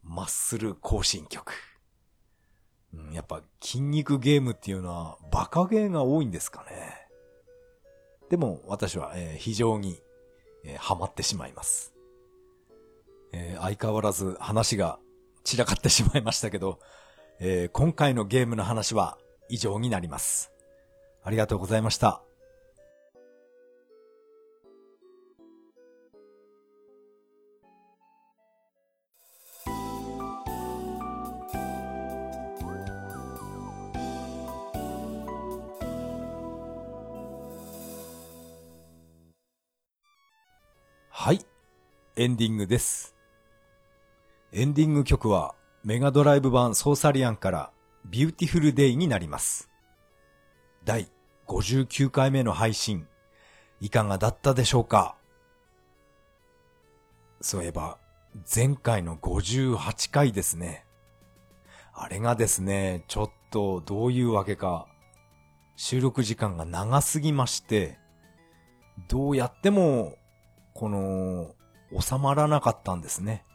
[0.05, 1.51] マッスル更新曲。
[2.93, 7.07] うん、やっぱ筋肉ゲームっていうのはバカゲーが多いんですかね。
[8.29, 10.01] でも私は、えー、非常に、
[10.63, 11.93] えー、ハマってしまいます。
[13.33, 14.99] えー、相変わらず話が
[15.43, 16.79] 散らかってしまいましたけど、
[17.39, 19.17] えー、今回のゲームの話は
[19.49, 20.51] 以上になります。
[21.23, 22.21] ありがとうございました。
[42.17, 43.13] エンディングです。
[44.53, 47.71] エンディング曲はメガドライブ版ソーサリアンから
[48.05, 49.69] ビューティフルデイになります。
[50.85, 51.09] 第
[51.45, 53.05] 59回目の配信、
[53.81, 55.17] いかがだったでしょうか？
[57.41, 57.97] そういえば、
[58.55, 60.85] 前回の58回ですね。
[61.93, 64.87] あれがですね、ちょっとどういうわけか、
[65.75, 67.97] 収録時間が長すぎまして、
[69.09, 70.15] どうやっても
[70.73, 71.53] この、
[71.99, 73.45] 収まらなかったんですね。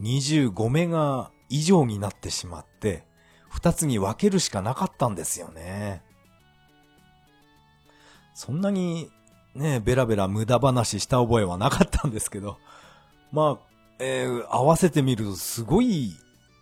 [0.00, 3.04] 25メガ以上になってしまって、
[3.48, 6.02] 二つに分けるしかなかったんですよね。
[8.34, 9.10] そんなに
[9.54, 12.58] ね、ベラベラ無駄話した覚えはなかったんですけど、
[13.30, 13.66] まあ、
[13.98, 16.14] えー、合わせてみるとすごい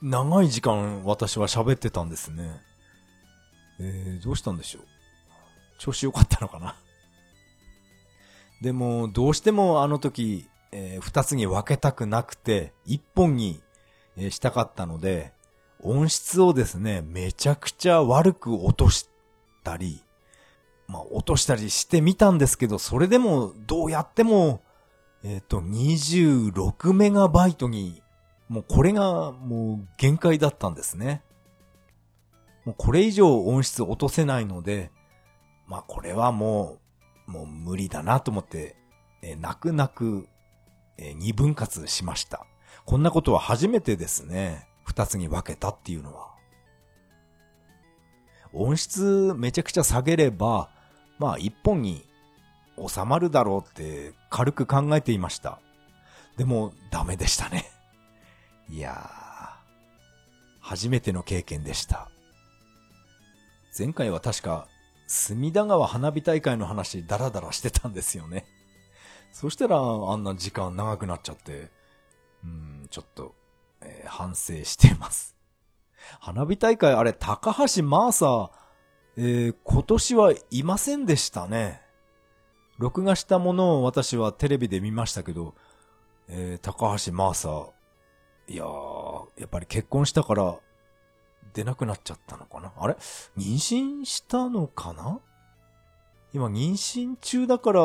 [0.03, 2.61] 長い時間私は喋ってたんですね。
[3.79, 4.83] えー、どうしたんでしょう？
[5.79, 6.75] 調子良かったのかな？
[8.61, 13.63] でも、どうしてもあの時、えー、二つに分けたくなくて、一本に、
[14.29, 15.33] したかったので、
[15.83, 19.09] 音質をですね、めちゃくちゃ悪く落とし
[19.65, 20.03] たり、
[20.89, 24.63] まあ、落としたりしてみたんですけど、それでも、どうやっても、
[25.23, 28.03] えっ、ー、と、26メガバイトに、
[28.49, 31.23] もうこれがもう限界だったんですね。
[32.65, 34.91] もうこれ以上音質落とせないので、
[35.69, 36.79] まあこれはも
[37.29, 38.77] うもう無理だなと思って、
[39.23, 40.27] えー、泣く泣く、
[41.01, 42.47] え、二分割しました。
[42.85, 44.69] こんなことは初めてですね。
[44.85, 46.31] 二つに分けたっていうのは。
[48.53, 50.71] 音質めちゃくちゃ下げれば、
[51.19, 52.05] まあ一本に
[52.89, 55.61] 収まるだろうって軽く考えていました。
[56.37, 57.71] でもダメでしたね。
[58.69, 62.11] いやー、初めての経験でした。
[63.77, 64.67] 前回は確か
[65.07, 68.45] 隅田川花火大会の話ダラダラしてたんですよね。
[69.33, 71.71] そしたらあんな時間長くなっちゃって、
[72.45, 73.35] うん、ちょっと、
[73.81, 75.37] えー、反省してます。
[76.21, 78.51] 花火大会あれ、高橋マーサー、
[79.17, 81.83] えー、今年はいませんでしたね。
[82.79, 85.55] 録画したものを私はテレビで見ましたけど、
[86.29, 87.71] えー、高橋マーサー、
[88.49, 90.59] いやー、やっぱり結婚したから
[91.53, 92.73] 出なくなっちゃったのかな？
[92.77, 92.95] あれ？
[93.37, 95.21] 妊娠したのかな？
[96.33, 97.83] 今妊娠中だから、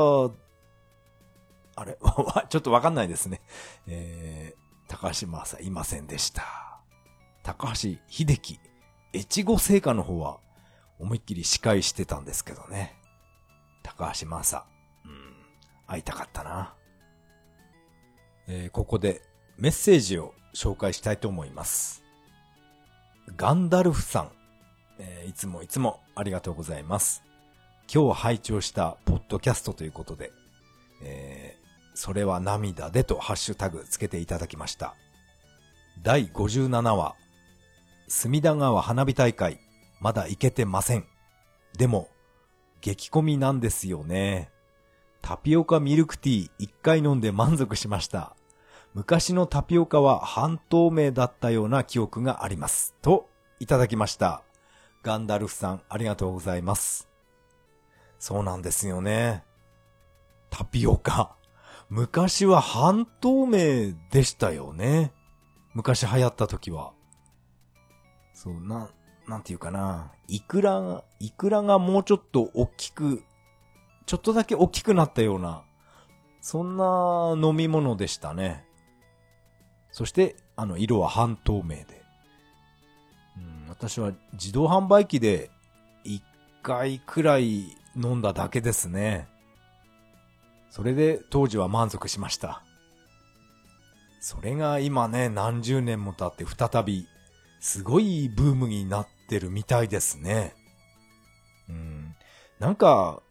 [1.76, 1.98] あれ？
[2.50, 3.42] ちょっとわかんないですね。
[3.88, 6.80] えー、高橋正いませんでした。
[7.44, 8.60] 高橋秀樹、
[9.14, 10.40] 越後製菓の方は
[11.00, 12.96] 思いっきり司会してたんですけどね。
[13.84, 14.66] 高橋正。
[15.06, 15.46] うん、
[15.88, 16.74] 会いたかったな。
[18.48, 19.22] えー、ここで
[19.58, 22.04] メッセージを紹介したいと思います。
[23.36, 24.32] ガンダルフさん、
[25.00, 27.24] えー、いつもいつもありがとうございます。
[27.94, 30.32] 今日拝聴したポッドキャストということで、
[31.04, 31.55] えー、
[31.96, 34.96] それは涙でとハッシュタグつけていただきました。
[36.04, 37.16] 第57話、
[38.08, 39.60] 隅田川花火大会、
[40.00, 41.08] まだ行けてません。
[41.78, 42.10] でも、
[42.82, 44.52] 激混みなんですよね。
[45.22, 48.36] タピオカミルクティー一回飲んで満足しました。
[48.94, 52.94] 昔のタピオカは半透明だったような記憶があります。
[53.02, 53.28] と、
[53.60, 54.44] いただきました。
[55.02, 57.08] ガンダルフさん、ありがとうございます。
[58.20, 59.44] そうなんですよね。
[60.50, 61.36] タピオカ。
[61.96, 65.14] 昔は半透明でしたよね。
[65.74, 66.92] 昔流行った時は。
[68.34, 68.90] そう、な、
[69.30, 70.12] なんていうかな。
[70.28, 73.24] イクラが、イクラがもうちょっと大きく、
[74.06, 75.64] ちょっとだけ大きくなったような、
[76.42, 78.66] そんな飲み物でしたね。
[79.90, 82.04] そして、あの、色は半透明で。
[83.38, 85.50] うん、私は自動販売機で
[86.04, 86.22] 一
[86.62, 89.30] 回くらい飲んだだけですね。
[90.76, 92.62] それで当時は満足しました。
[94.20, 97.08] それが今ね、何十年も経って再び、
[97.62, 100.54] すごいブームになってるみたいですね。
[101.70, 102.14] うん。
[102.60, 103.22] なんか、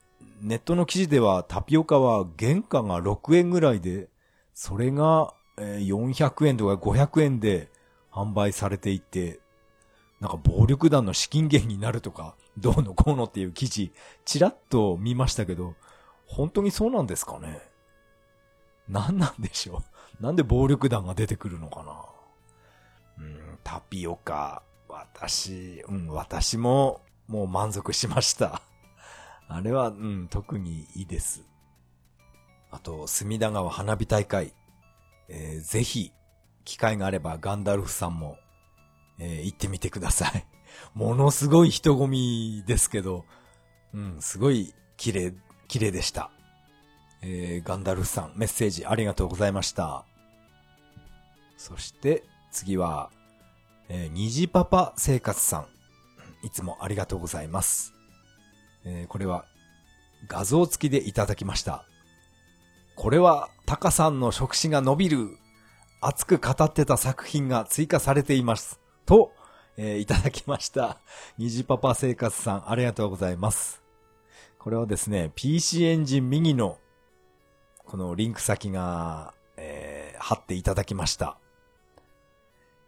[0.40, 4.09] ネットの記事ではタピオカは原価が6円ぐらいで、
[4.54, 7.70] それが400円とか500円で
[8.11, 9.38] 販売されていて、
[10.18, 13.92] なんか暴力団の資金源になるとか、どうのこうのっていう記事、
[14.24, 15.74] ちらっと見ましたけど、
[16.26, 17.60] 本当にそうなんですかね？
[18.88, 19.82] 何なんでしょ
[20.20, 20.22] う？
[20.22, 23.24] なんで暴力団が出てくるのかな？
[23.24, 28.62] うん、タピオカ、私、うん、私ももう満足しました。
[29.48, 31.44] あれは、うん、特にいいです。
[32.70, 34.52] あと、隅田川花火大会、
[35.28, 36.12] えー、ぜひ、
[36.64, 38.37] 機会があればガンダルフさんも、
[39.18, 40.46] えー、行ってみてください。
[40.94, 43.24] ものすごい人混みですけど、
[43.92, 45.34] うん、すごい綺麗、
[45.74, 46.30] 綺麗でした。
[47.20, 50.04] えー、ガンダルフさん、メッセージありがとうございました。
[51.56, 53.10] そして、次は、
[53.88, 55.66] えー、虹パパ生活さん。
[56.46, 57.92] いつもありがとうございます。
[58.84, 59.46] えー、これは、
[60.28, 61.84] 画像付きでいただきました。
[62.94, 65.38] これは、タカさんの触手が伸びる、
[66.00, 68.78] 熱く語ってた作品が追加されています。
[69.06, 69.32] と、
[69.76, 70.98] えー、いただきました。
[71.37, 73.83] 虹パパ生活さん、ありがとうございます。
[74.64, 76.79] これはですね、PC エンジン右の、
[77.85, 81.37] このリンク先が、えー、貼っていただきました。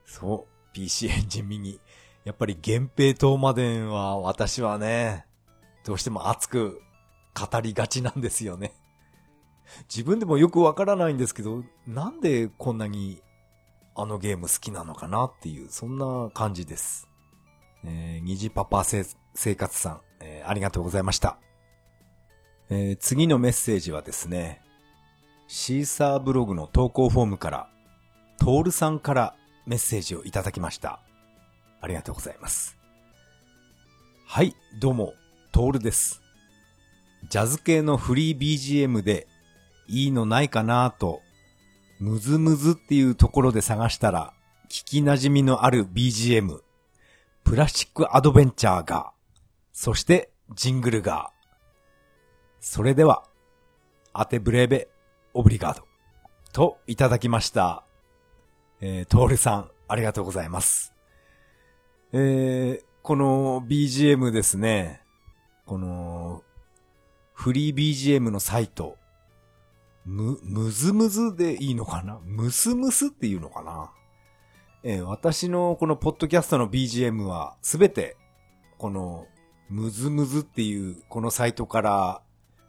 [0.07, 1.79] そう、PC エンジン右。
[2.25, 5.27] やっぱり源平東馬伝は私はね、
[5.85, 6.81] どうしても熱く
[7.39, 8.73] 語りがちなんですよね。
[9.95, 13.21] 自分でもよくわからないんですけど、なんでこんなに
[13.95, 17.07] あのゲーム好きなのかなっていう、そんな感じです。
[17.85, 19.05] えー、虹パパ生
[19.57, 21.39] 活さん、えー、ありがとうございました。
[22.69, 24.63] えー、次のメッセージはですね、
[25.49, 27.69] シーサーブログの投稿フォームから、
[28.39, 29.35] トールさんから
[29.67, 31.01] メッセージをいただきました。
[31.81, 32.77] ありがとうございます。
[34.27, 35.15] はい、どうも、
[35.53, 36.21] トールです。
[37.29, 39.27] ジャズ系のフリー BGM で
[39.89, 41.21] いいのないかなと
[41.99, 44.33] ムズムズっていうところで探したら、
[44.69, 46.61] 聞き馴染みのある BGM、
[47.45, 49.13] プラスチックアドベンチャーが、
[49.73, 51.31] そしてジングルが、
[52.61, 53.25] それでは、
[54.13, 54.89] アテブレーベ、
[55.35, 55.85] オブリガード、
[56.53, 57.85] といただきました。
[58.81, 60.95] えー、トールさん、ありがとうございます。
[62.13, 65.03] えー、この BGM ですね、
[65.67, 66.43] この、
[67.35, 68.97] フリー BGM のサイト、
[70.07, 72.21] む、むずむずでいいのかな？
[72.25, 73.93] むすむすっていうのかな？
[74.83, 78.17] えー、私のこのポッドキャストの BGM はすべて
[78.79, 79.27] この
[79.69, 82.23] むずむずっていうこのサイトから、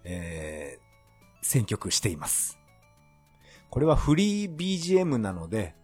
[0.09, 2.57] えー、選曲しています。
[3.69, 5.75] これはフリー BGM なので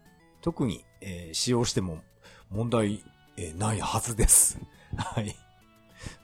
[0.41, 2.01] 特に、えー、使用しても
[2.49, 3.03] 問題、
[3.37, 4.59] えー、ないはずです。
[4.95, 5.35] はい。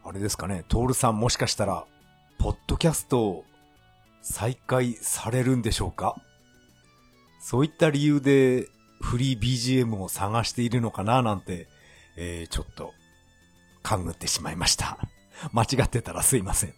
[0.03, 1.85] あれですかね、トールさんもしかしたら、
[2.37, 3.45] ポッドキャストを
[4.21, 6.15] 再開されるんでしょうか？
[7.41, 8.67] そういった理由で
[9.01, 11.67] フリー BGM を探しているのかななんて、
[12.17, 12.93] えー、ちょっと
[13.81, 14.97] 勘ぐってしまいました。
[15.53, 16.73] 間違ってたらすいません。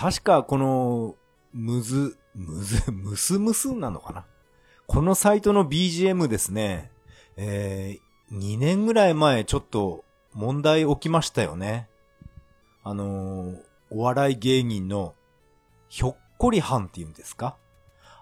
[0.00, 1.14] 確かこの、
[1.52, 4.24] むず、むず、むすむすなのかな？
[4.86, 6.90] このサイトの BGM ですね、
[7.36, 11.86] えー、2年ぐらい前ちょっと問題起きましたよね。
[12.82, 13.56] あのー
[13.90, 15.14] お笑い芸人の
[15.90, 17.58] ひょっこりはんって言うんですか？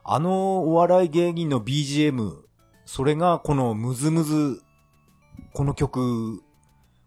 [0.02, 2.38] あのお笑い芸人の BGM、
[2.86, 4.62] それがこのムズムズ、
[5.52, 6.42] この曲、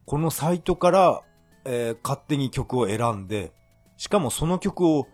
[0.05, 1.22] このサイトから、
[1.65, 3.51] えー勝手に曲を選んで、
[4.01, 5.07] しかもその曲を、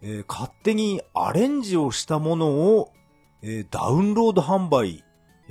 [0.00, 2.92] えー勝手にアレンジをしたものを、
[3.40, 5.04] えーダウンロード販売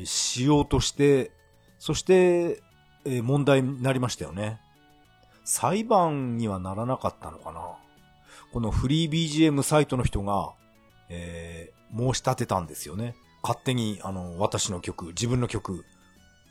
[0.03, 1.31] しようとして、
[1.79, 2.61] そして、
[3.05, 4.59] えー問題になりましたよね。
[5.45, 7.61] 裁判にはならなかったのかな
[8.51, 10.51] このフリー BGM サイトの人が、
[11.07, 13.15] え申し立てたんですよね。
[13.41, 15.85] 勝手に、あの、私の曲、自分の曲、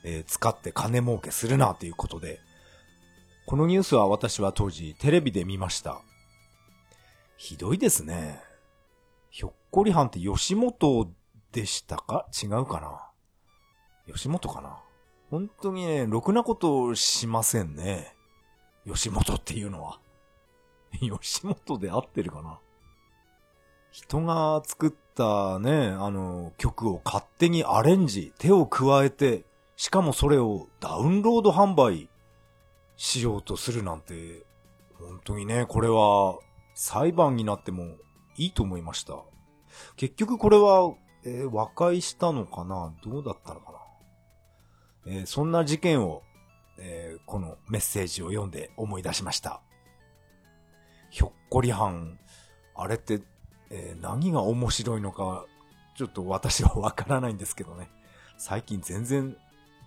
[0.03, 2.39] え使って金儲けするなということで、
[3.45, 6.01] このニュースは私は当時テレビで見ました。
[7.43, 8.39] ひどいですね。
[9.31, 11.11] ひょっこりはんって吉本
[11.51, 12.27] でしたか？
[12.31, 14.13] 違うかな？
[14.13, 14.77] 吉本かな？
[15.31, 18.15] 本当にね、ろくなことしませんね。
[18.85, 19.99] 吉本っていうのは。
[21.19, 22.59] 吉本で合ってるかな？
[23.89, 29.45] 人が作ったね、あの、曲を勝手にアレンジ、手を加えて、
[29.77, 32.07] しかもそれをダウンロード販売
[32.97, 34.45] しようとするなんて、
[34.99, 36.37] 本当にね、これは
[36.83, 37.83] 裁判になっても
[38.37, 39.13] いいと思いました。
[39.97, 42.91] 結局これは、えー和解したのかな？
[43.03, 43.71] どうだったのか
[45.05, 45.13] な？
[45.13, 46.23] えーそんな事件を、
[46.79, 49.61] えーこのメッセージを読んで思い出しました。
[51.11, 52.17] ひょっこりはん、
[52.75, 53.21] あれって、
[53.69, 55.45] え何が面白いのか、
[55.95, 57.91] ちょっと私はわからないんですけどね。
[58.39, 59.37] 最近全然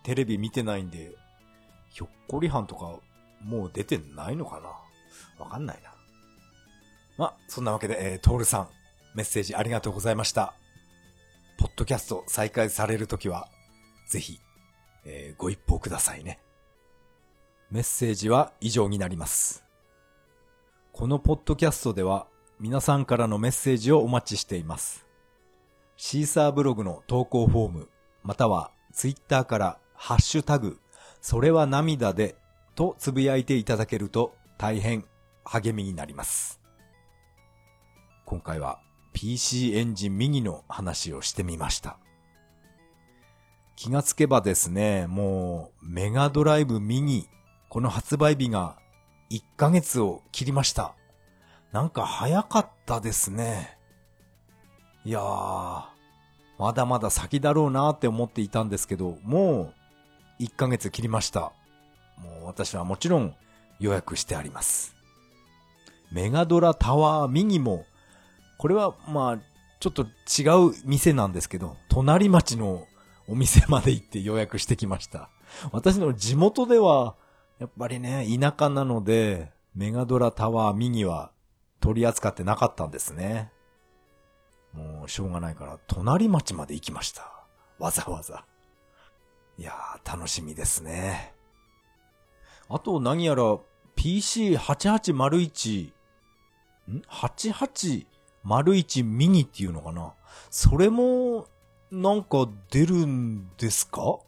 [0.05, 1.11] テレビ見てないんで、
[1.89, 3.01] ひょっこりはんとか
[3.43, 5.45] もう出てないのかな？
[5.45, 5.93] わかんないな。
[7.17, 8.69] まあ、そんなわけで、えー、トールさん、
[9.15, 10.55] メッセージありがとうございました。
[11.59, 13.49] ポッドキャスト再開されるときは、
[14.09, 14.41] ぜひ、
[15.05, 16.41] えーご一報くださいね。
[17.71, 19.65] メッセージは以上になります。
[20.93, 22.29] このポッドキャストでは
[22.61, 25.07] 皆さんからのメッセージをお待ちしています。
[25.97, 27.89] シーサーブログの投稿フォーム、
[28.23, 30.79] またはツイッターからハッシュタグ、
[31.21, 32.37] それは涙で
[32.75, 35.05] とつぶやいていただけると大変
[35.45, 36.61] 励みになります。
[38.25, 38.81] 今回は
[39.13, 41.99] PC エンジンミニの話をしてみました。
[43.77, 47.29] 気がつけばですね、もうメガドライブミニ、
[47.69, 48.77] この発売日が
[49.31, 50.95] 1ヶ月を切りました。
[51.73, 53.77] なんか早かったですね。
[55.05, 55.85] いやー、
[56.59, 59.75] まだまだ先だろうなって思っていたんですけど、も
[60.39, 61.53] う1ヶ月切りました。
[62.17, 63.35] もう私はもちろん
[63.81, 64.95] 予約してあります。
[66.13, 67.85] メガドラタワーミニも、
[68.59, 69.39] これはまあ、
[69.81, 72.87] ちょっと違う店なんですけど、隣町の
[73.29, 75.31] お店まで行って予約してきました。
[75.73, 77.17] 私の地元では、
[77.59, 81.33] やっぱりね、田舎なので、メガドラタワーミニは
[81.81, 83.51] 取り扱ってなかったんですね。
[84.73, 87.31] もうしょうがないから、隣町まで行きました。
[87.79, 88.45] わざわざ。
[89.59, 91.35] いやー、楽しみですね。
[92.69, 93.59] あと何やら
[93.97, 95.93] PC8801、
[96.91, 97.03] ん？
[98.47, 100.15] ?8801 ミニっていうのかな？
[100.51, 101.47] それも、
[101.91, 104.19] なんか出るんですか？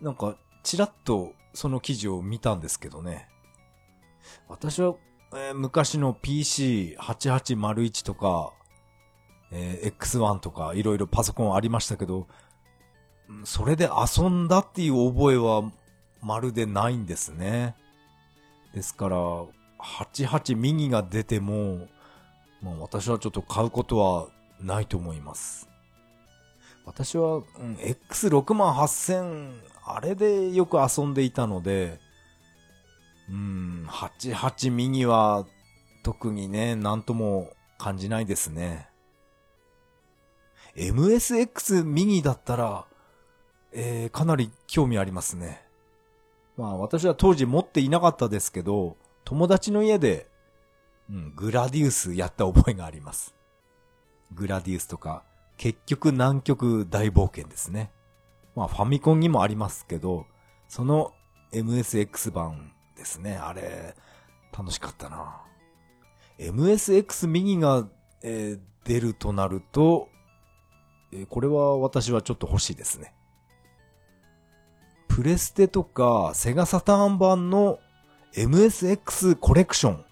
[0.00, 3.28] なんか、ちらっとその記事を見たんですけどね。
[4.48, 4.94] 私は、
[5.32, 8.52] えー昔の PC8801 とか、
[9.52, 12.26] えー X1 とかいろいろパソコンありましたけど、
[13.44, 15.70] それで遊んだっていう覚えは
[16.22, 17.74] まるでないんですね。
[18.74, 19.16] ですから、
[19.80, 21.88] 88ミニが出ても、
[22.62, 24.28] まあ私はちょっと買うことは
[24.60, 25.68] ないと思います。
[26.84, 27.42] 私は、うん、
[27.80, 31.98] X68000、あれでよく遊んでいたので、
[33.28, 35.46] うん、88ミニは
[36.04, 38.88] 特にね、なんとも感じないですね。
[40.76, 42.86] MSX ミニだったら、
[43.72, 45.62] えー、かなり興味ありますね。
[46.56, 50.28] まあ私は当時持っていなかったですけど、友達の家で、
[51.10, 53.34] うん、グラディウスやった覚えがあります。
[54.32, 55.22] グラディウスとか、
[55.56, 57.90] 結局南極大冒険ですね。
[58.54, 60.26] まあファミコンにもありますけど、
[60.68, 61.12] その
[61.52, 63.36] MSX 版ですね。
[63.36, 63.94] あれ、
[64.56, 65.42] 楽しかったな。
[66.38, 67.86] MSX ミニが、
[68.22, 70.08] えー出るとなると、
[71.12, 73.14] えーこれは私はちょっと欲しいですね。
[75.08, 77.78] プレステとかセガサターン版の
[78.34, 80.05] MSX コレクション。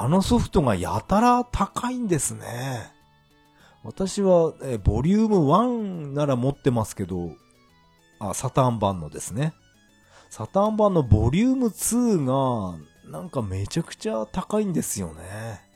[0.00, 2.92] あのソフトがやたら高いんですね。
[3.82, 7.32] 私は、えボリューム1なら持ってますけど、
[8.20, 9.54] あ、サターン版のですね。
[10.30, 12.78] サターン版のボリューム2が、
[13.10, 15.68] なんかめちゃくちゃ高いんですよね。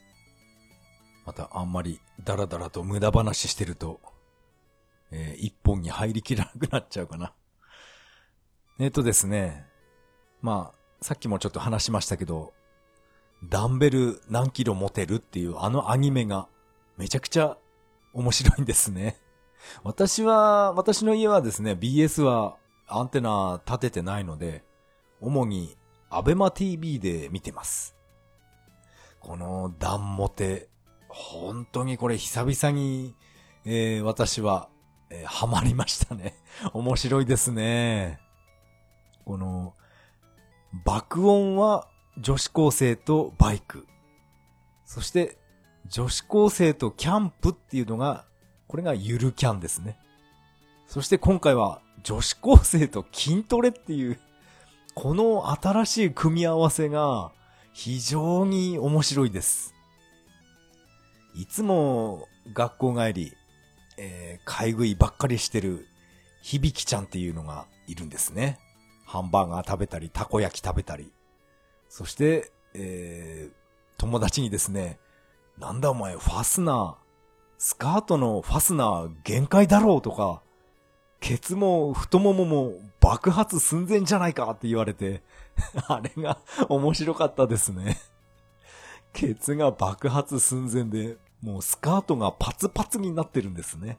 [1.26, 4.00] またあんまりダラダラと無駄話してると、
[5.10, 7.34] えー、一本に入りきらなくなっちゃうかな。
[8.78, 9.66] えっ、とですね。
[10.42, 12.52] まあ、さっきもちょっと話しましたけど、
[13.44, 16.48] ダンベル何キロ持てるっていうあのアニメが
[16.96, 17.56] めちゃくちゃ
[18.12, 19.16] 面白いんですね。
[19.84, 24.64] 私は、私の家はですね、BS はアンテナ立ててないので、
[25.20, 25.76] 主に
[26.10, 27.96] アベマ TV で見てます。
[29.20, 30.68] このダンモテ、
[31.08, 33.14] 本当にこれ久々に、
[33.64, 34.68] えー、私は、
[35.10, 36.34] えー、ハマりましたね。
[36.74, 38.20] 面白いですね。
[39.24, 39.74] この、
[40.84, 41.88] 爆音は
[42.18, 43.86] 女子高生とバイク。
[44.84, 45.38] そして、
[45.86, 48.24] 女子高生とキャンプっていうのが、
[48.68, 49.98] これがゆるキャンですね。
[50.86, 54.18] そして今回は女子高生と筋トレっていう、
[54.94, 57.32] この新しい組み合わせが
[57.72, 59.74] 非常に面白いです。
[61.34, 63.32] いつも学校帰り、
[63.96, 65.86] えー、買い食いばっかりしてる
[66.42, 68.58] 響ちゃんっていうのがいるんですね。
[69.06, 71.10] ハンバーガー食べたり、たこ焼き食べたり。
[71.92, 73.52] そして、えー、
[73.98, 74.98] 友達にですね、
[75.58, 76.94] なんだお前、ファスナー、
[77.58, 80.40] スカートのファスナー限界だろうとか、
[81.20, 85.22] ケツも太ももも爆発寸前じゃないかって言われて、
[85.86, 86.38] あれが
[86.70, 87.98] 面白かったですね。
[89.12, 93.98] ケツが爆発寸前で、もうスカートがパツパツになってるんですね。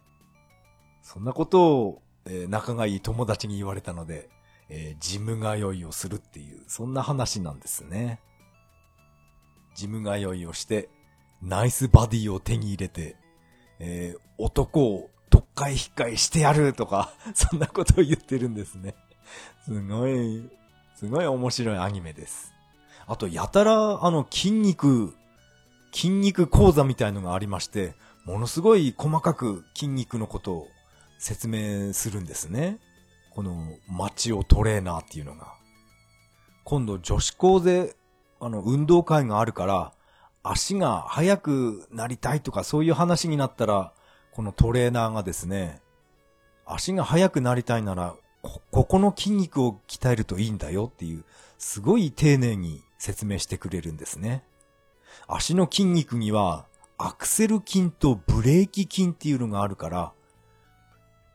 [1.04, 4.32] そんなことを、えー、仲がいい友達に言われたので、
[4.76, 8.20] えー、ジム通いをするっていう、そんな話なんですね。
[9.76, 10.90] ジム通いをして、
[11.44, 13.16] ナイスバディを手に入れて、
[13.78, 18.96] えー、男を特会引っかいしてやるとか、 そんなことを言ってるんですね。
[19.64, 20.50] すごい、
[20.96, 22.52] すごい面白いアニメです。
[23.06, 25.14] あと、やたら、あの、筋肉、
[25.92, 27.94] 筋肉講座みたいのがありまして、
[28.26, 30.68] ものすごい細かく筋肉のことを
[31.20, 32.80] 説明するんですね。
[33.36, 35.54] この、マチオトレーナーっていうのが。
[36.64, 37.96] 今度、女子校で、
[38.40, 39.94] あの、運動会があるから、
[40.44, 43.94] 足が速くなりたいとかそういう話になったら、
[44.32, 45.82] このトレーナーがですね、
[46.66, 51.24] 足が速くなりたいなら、こ、ここの筋肉を鍛えるといいんだよっていう、
[51.58, 54.44] すごい丁寧に説明してくれるんですね。
[55.28, 56.66] 足の筋肉には、
[56.98, 60.14] アクセル筋とブレーキ筋っていうのがあるから、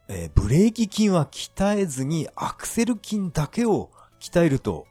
[0.08, 3.90] えー、ブレーキ筋は鍛えずにアクセル筋だけを
[4.20, 4.86] 鍛えると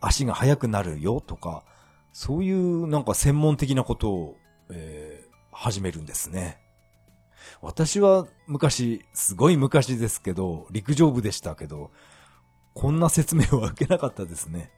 [0.00, 1.64] 足が速くなるよとか、
[2.12, 4.36] そういうなんか専門的なことを、
[4.70, 6.58] えー、始めるんですね。
[7.60, 11.90] 私は昔、すごい昔ですけど、陸上部でしたけど、
[12.74, 14.70] こんな説明は受けなかったですね。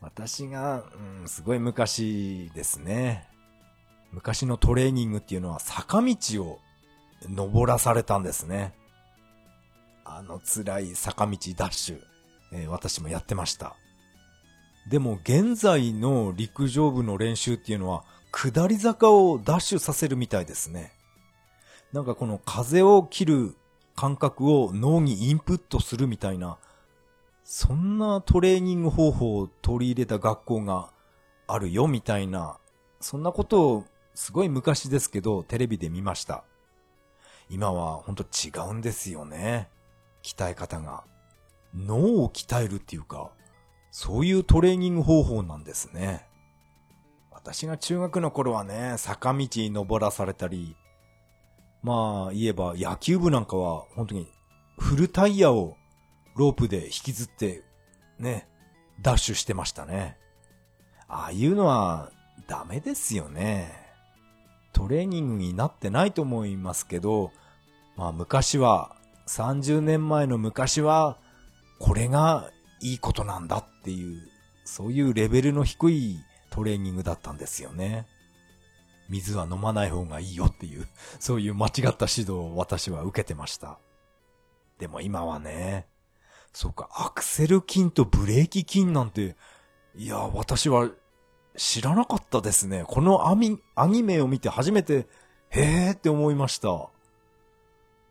[0.00, 0.84] 私が、
[1.20, 3.28] うん、すごい昔ですね。
[4.12, 6.60] 昔のトレーニングっていうのは坂道を
[7.28, 8.74] 登らされたんですね。
[10.04, 12.00] あの辛い坂道ダッシュ、
[12.52, 13.76] えー、私もやってました。
[14.88, 20.92] でも現在の陸上部の練習っていうのは、下り坂をダッシュさせるみたいですね。
[21.92, 23.56] なんかこの風を切る
[23.96, 26.58] 感覚を脳にインプットするみたいな、
[27.42, 30.90] そんなトレーニング方法を取り入れた学校が
[31.48, 32.58] あるよみたいな、
[33.00, 36.44] そんなことをすごい昔ですけどテレビで見ました。
[37.48, 39.68] 今はほんと違うんですよね。
[40.22, 41.04] 鍛え方が。
[41.74, 43.30] 脳を鍛えるっていうか、
[43.90, 46.26] そういうトレーニング方法なんですね。
[47.30, 50.76] 私が中学の頃はね、坂道に登らされたり、
[51.82, 54.28] まあ言えば野球部なんかは本当に
[54.78, 55.76] フルタイヤを
[56.34, 57.62] ロープで引きずって
[58.18, 58.48] ね、
[59.00, 60.18] ダッシュしてましたね。
[61.08, 62.10] ああいうのは
[62.48, 63.85] ダメですよね。
[64.76, 67.32] トレーニングになってないと思いますけど、
[67.96, 68.94] まあ昔は、
[69.26, 71.16] 30年前の昔は、
[71.78, 72.50] これが
[72.82, 74.20] いいことなんだっていう、
[74.66, 76.20] そういうレベルの低い
[76.50, 78.06] トレーニングだったんですよね。
[79.08, 80.86] 水は飲まない方がいいよっていう、
[81.20, 83.78] そういう間違った指導を私は受けてました。
[84.78, 85.86] でも今はね、
[86.52, 89.36] そうか、アクセル筋とブレーキ筋なんて、
[89.94, 90.90] いや、私は
[91.56, 92.84] 知らなかったですね。
[92.86, 95.06] このアミ、アニメを見て初めて、
[95.50, 96.90] へーって思いました。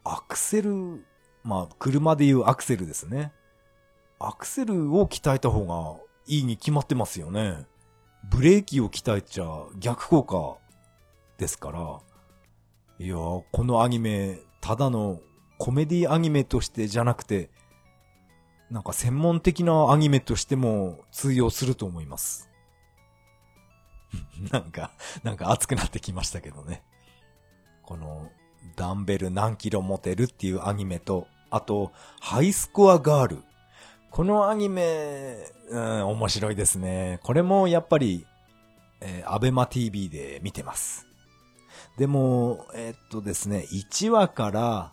[0.03, 1.05] アクセル、
[1.43, 3.31] まあ、車で言うアクセルですね。
[4.19, 7.65] アクセルを鍛えた方がいいに決まってますよね。
[8.23, 10.57] ブレーキを鍛えちゃ逆効果
[11.37, 11.99] ですから。
[12.97, 15.19] いやこのアニメ、ただの
[15.57, 17.49] コメディアニメとしてじゃなくて、
[18.71, 22.49] なんか専門的なアニメとしても通用すると思います。
[24.51, 24.91] なんか、
[25.23, 26.83] なんか熱くなってきましたけどね。
[27.83, 28.29] この、
[28.75, 33.43] ダンベル何キロ持てるっていうアニメと、あと、ハイスコアガール。
[34.11, 37.19] このアニメ、うん、面白いですね。
[37.23, 38.25] これもやっぱり、
[39.01, 41.05] えー、アベマ TV で見てます。
[41.97, 44.91] でも、えー、っとですね、1話から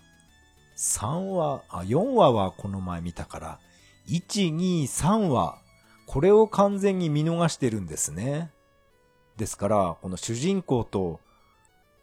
[0.77, 3.59] 3話、あ、4話はこの前見たから、
[4.09, 5.59] 1、2、3話、
[6.07, 8.51] これを完全に見逃してるんですね。
[9.37, 11.21] ですから、この主人公と、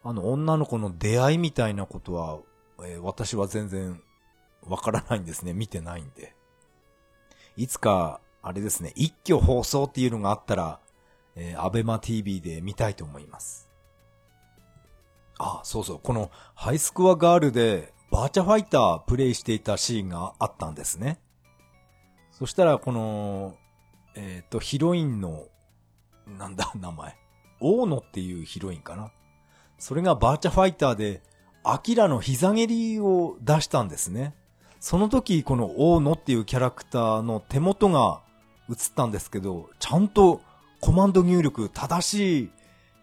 [0.04, 2.40] あの女の子の出会いみたいなことは、
[2.86, 4.02] えー、私は全然
[4.64, 5.54] わからないんですね。
[5.54, 6.36] 見てないんで。
[7.58, 10.80] いつか、あれですね、一挙放送っていうのがあったら、
[11.36, 13.70] えー、アベマ TV で見たいと思います。
[15.38, 21.20] あ、そうそう、このハイスコアガールでバーチャファイタープレイしていたシーンがあったんですね。
[22.32, 23.56] そしたら、この、
[24.16, 25.48] えっ、ー、と、ヒロインの、
[26.38, 27.16] なんだ、名前。
[27.60, 29.12] 大野っていうヒロインかな。
[29.78, 31.22] それがバーチャファイターで、
[31.64, 34.34] アキラの膝蹴りを出したんですね。
[34.80, 38.22] その時、この大野っていうキャラクターの手元が
[38.70, 40.42] 映ったんですけど、ちゃんと
[40.80, 42.50] コマンド入力、正しい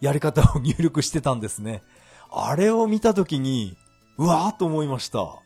[0.01, 1.83] やり方を入力してたんですね。
[2.31, 3.77] あれを見た時に、
[4.19, 5.43] うわーと思いました。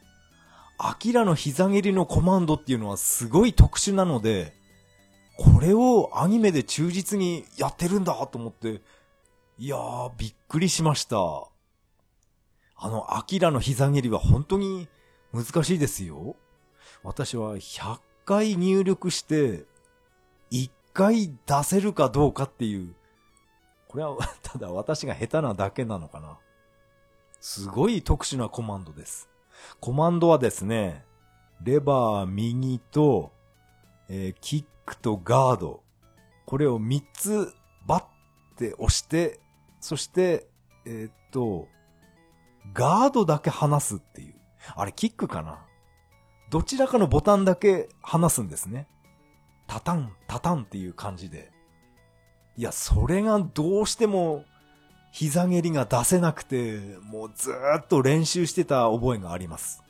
[0.78, 4.54] アキラの膝蹴りのコマンドっていうのはすごい特殊なので、
[5.41, 8.82] これをアニメで忠実にやってるんだと思って、
[9.57, 11.16] いやー、びっくりしました。
[11.16, 14.86] あの、アキラの膝蹴りは本当に
[15.32, 16.36] 難しいですよ。
[17.03, 19.64] 私は100回入力して、
[20.51, 22.95] 1回出せるかどうかっていう、
[23.88, 26.38] これはただ私が下手なだけなのかな。
[27.41, 29.30] すごい特殊なコマンドです。
[29.80, 31.07] コマンドはですね、
[31.62, 33.32] レバー右と、
[34.11, 35.82] えー、キックとガード。
[36.47, 37.53] これを3つ
[37.86, 39.41] バッて押して、
[39.80, 40.49] そして、
[40.84, 41.68] えー、っと、
[42.74, 44.34] ガードだけ離すっていう。
[44.74, 45.64] あれ、キックかな？
[46.51, 48.88] どちらかのボタンだけ離すんですね。
[49.68, 51.53] タタン、タタンっていう感じで。
[52.57, 54.45] いや、それがどうしても
[55.12, 59.82] 膝蹴りが出せなくて、もうずーっと練習してた覚えがあります。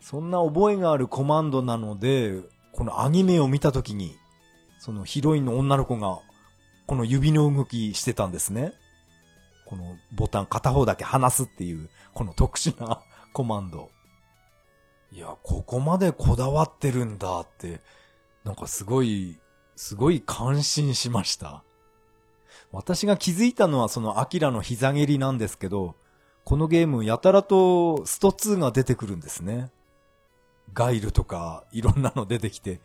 [0.00, 2.40] そんな覚えがあるコマンドなので、
[2.76, 4.18] このアニメを見た時に、
[4.78, 6.20] そのヒロインの女の子が、
[6.86, 8.74] この指の動きしてたんですね。
[9.64, 13.00] このボタン片方だけ離すっていう、この特殊な
[13.32, 13.90] コマンド。
[15.10, 17.80] いや、ここまでこだわってるんだって、
[18.44, 19.38] なんかすごい、
[19.74, 21.64] すごい感心しました。
[22.72, 25.94] 私が気づいたのはそのアキラの膝蹴りなんですけど、
[26.44, 29.70] このゲームやたらとスト2が出てくるんですね。
[30.72, 32.80] ガイルとかいろんなの出てきて、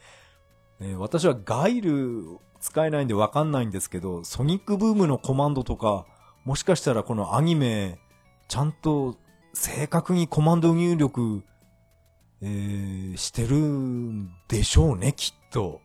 [0.79, 6.05] えー、私はガイル使えないんでわかんないんですけど、ソニックブームのコマンドとか、
[6.45, 7.99] もしかしたらこのアニメ、
[8.47, 9.17] ちゃんと
[9.53, 11.43] 正確にコマンド入力、
[12.41, 15.81] えー、してるんでしょうね、きっと。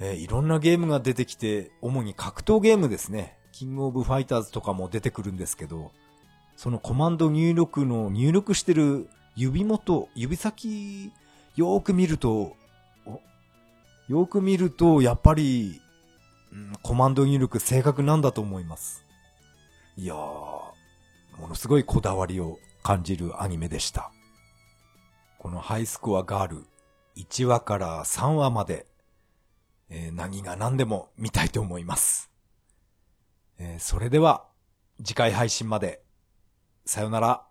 [0.00, 3.38] えー、いろんなゲームが出てきて、主に格闘ゲームですね。
[3.52, 5.92] キングオブファイターズとかも出てくるんですけど、
[6.56, 11.12] そのコマンド入力の入力してる指元、指先、
[11.56, 12.56] よーく見ると、
[14.08, 15.80] よーく見ると、やっぱり、
[16.52, 19.04] うん、コマンド入力正確なんだと思います。
[19.96, 20.74] いやー、も
[21.48, 24.12] のすごいこだわりを感じるアニメでした。
[25.38, 26.64] このハイスコアガール、
[27.16, 28.86] 1話から3話まで
[29.94, 32.30] えー、何が何でも見たいと思います。
[33.58, 34.46] えー、それでは、
[35.04, 36.02] 次回配信まで。
[36.86, 37.46] さよなら。